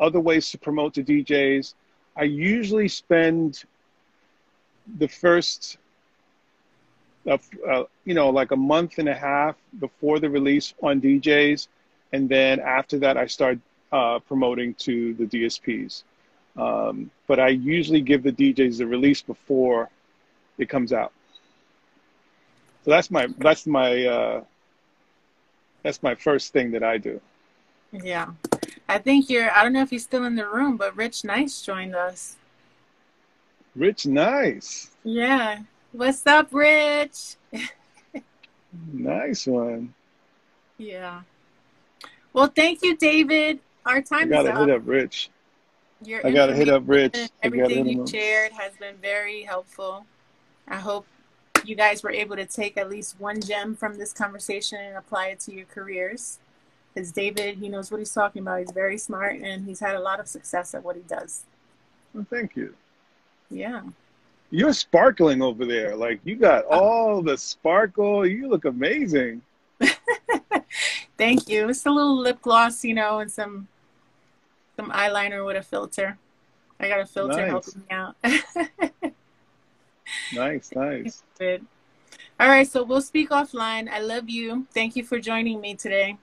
other 0.01 0.21
ways 0.21 0.51
to 0.51 0.59
promote 0.59 0.95
to 0.95 1.03
DJs. 1.03 1.75
I 2.17 2.25
usually 2.25 2.89
spend 2.89 3.65
the 4.99 5.09
first, 5.09 5.79
uh, 7.29 7.39
uh, 7.69 7.85
you 8.05 8.15
know, 8.15 8.31
like 8.31 8.51
a 8.51 8.57
month 8.57 8.99
and 8.99 9.09
a 9.09 9.15
half 9.15 9.57
before 9.79 10.19
the 10.19 10.29
release 10.29 10.75
on 10.83 11.01
DJs, 11.01 11.69
and 12.13 12.29
then 12.29 12.61
after 12.61 12.99
that, 12.99 13.17
I 13.17 13.27
start 13.27 13.59
uh, 13.93 14.19
promoting 14.21 14.75
to 14.75 15.15
the 15.15 15.25
DSPs. 15.25 16.03
Um, 16.57 17.11
but 17.27 17.41
I 17.41 17.49
usually 17.49 18.01
give 18.03 18.23
the 18.23 18.33
DJs 18.33 18.79
the 18.79 18.87
release 18.87 19.23
before 19.23 19.89
it 20.59 20.69
comes 20.69 20.93
out. 20.93 21.13
So 22.85 22.91
that's 22.91 23.11
my 23.11 23.29
that's 23.39 23.67
my 23.67 24.05
uh, 24.05 24.45
that's 25.83 26.03
my 26.03 26.15
first 26.15 26.53
thing 26.53 26.71
that 26.73 26.83
I 26.83 26.99
do. 26.99 27.21
Yeah, 27.93 28.29
I 28.89 28.99
think 28.99 29.29
you're. 29.29 29.51
I 29.51 29.63
don't 29.63 29.73
know 29.73 29.83
if 29.83 29.91
he's 29.91 30.05
still 30.05 30.25
in 30.25 30.35
the 30.35 30.49
room, 30.49 30.77
but 30.77 30.97
Rich 30.97 31.25
Nice 31.25 31.63
joined 31.63 31.95
us. 31.95 32.37
Rich 33.75 34.07
Nice. 34.07 34.91
Yeah. 35.05 35.61
What's 35.93 36.27
up, 36.27 36.49
Rich? 36.53 37.37
nice 38.93 39.47
one. 39.47 39.95
Yeah. 40.79 41.23
Well, 42.33 42.47
thank 42.47 42.83
you, 42.83 42.97
David. 42.97 43.61
Our 43.85 44.01
time 44.01 44.23
I 44.23 44.27
gotta 44.27 44.53
is 44.53 44.59
hit 44.59 44.71
up. 44.71 44.83
Rich. 44.85 45.31
Your 46.05 46.27
I 46.27 46.31
gotta 46.31 46.55
hit 46.55 46.69
up 46.69 46.83
Rich. 46.87 47.31
Everything 47.43 47.87
you 47.87 48.07
shared 48.07 48.53
has 48.53 48.73
been 48.77 48.97
very 48.97 49.43
helpful. 49.43 50.07
I 50.67 50.77
hope 50.77 51.07
you 51.67 51.75
guys 51.75 52.03
were 52.03 52.11
able 52.11 52.37
to 52.37 52.47
take 52.47 52.77
at 52.77 52.89
least 52.91 53.17
one 53.19 53.41
gem 53.41 53.75
from 53.75 53.97
this 53.99 54.13
conversation 54.13 54.79
and 54.81 54.97
apply 54.97 55.29
it 55.29 55.41
to 55.41 55.55
your 55.55 55.67
careers. 55.67 56.39
Because 56.95 57.11
David, 57.13 57.57
he 57.59 57.69
knows 57.69 57.91
what 57.91 57.99
he's 57.99 58.13
talking 58.13 58.43
about. 58.43 58.61
He's 58.61 58.71
very 58.71 58.99
smart 58.99 59.37
and 59.41 59.65
he's 59.67 59.81
had 59.81 59.97
a 59.97 60.01
lot 60.01 60.21
of 60.21 60.29
success 60.29 60.75
at 60.75 60.85
what 60.85 60.97
he 60.97 61.03
does. 61.03 61.45
Well, 62.13 62.27
thank 62.29 62.55
you. 62.57 62.75
Yeah. 63.51 63.83
You're 64.51 64.75
sparkling 64.75 65.41
over 65.41 65.65
there. 65.65 65.97
Like 65.97 66.21
you 66.25 66.37
got 66.37 66.67
all 66.67 67.23
the 67.23 67.39
sparkle. 67.39 68.27
You 68.27 68.49
look 68.49 68.67
amazing. 68.67 69.41
Thank 71.19 71.49
you. 71.49 71.69
It's 71.69 71.87
a 71.87 71.91
little 71.91 72.19
lip 72.19 72.43
gloss, 72.43 72.85
you 72.85 72.95
know, 72.95 73.21
and 73.21 73.31
some 73.33 73.69
some 74.77 74.91
eyeliner 74.91 75.47
with 75.47 75.57
a 75.57 75.63
filter. 75.63 76.19
I 76.81 76.89
got 76.89 77.01
a 77.01 77.07
filter 77.07 77.47
Nice. 77.47 77.49
helping 77.49 77.81
me 77.81 77.87
out. 77.91 78.17
Nice, 80.33 80.71
nice. 80.75 81.23
Good. 81.39 81.65
All 82.39 82.49
right, 82.49 82.67
so 82.67 82.83
we'll 82.83 83.03
speak 83.03 83.31
offline. 83.31 83.89
I 83.89 84.01
love 84.01 84.29
you. 84.29 84.67
Thank 84.73 84.97
you 84.97 85.05
for 85.05 85.19
joining 85.19 85.61
me 85.61 85.75
today. 85.75 86.17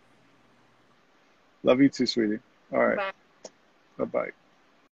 Love 1.64 1.82
you 1.82 1.90
too, 1.90 2.06
sweetie. 2.06 2.40
All 2.72 2.86
right. 2.86 2.98
Bye. 2.98 3.12
Bye 3.98 4.06
bye. 4.06 4.30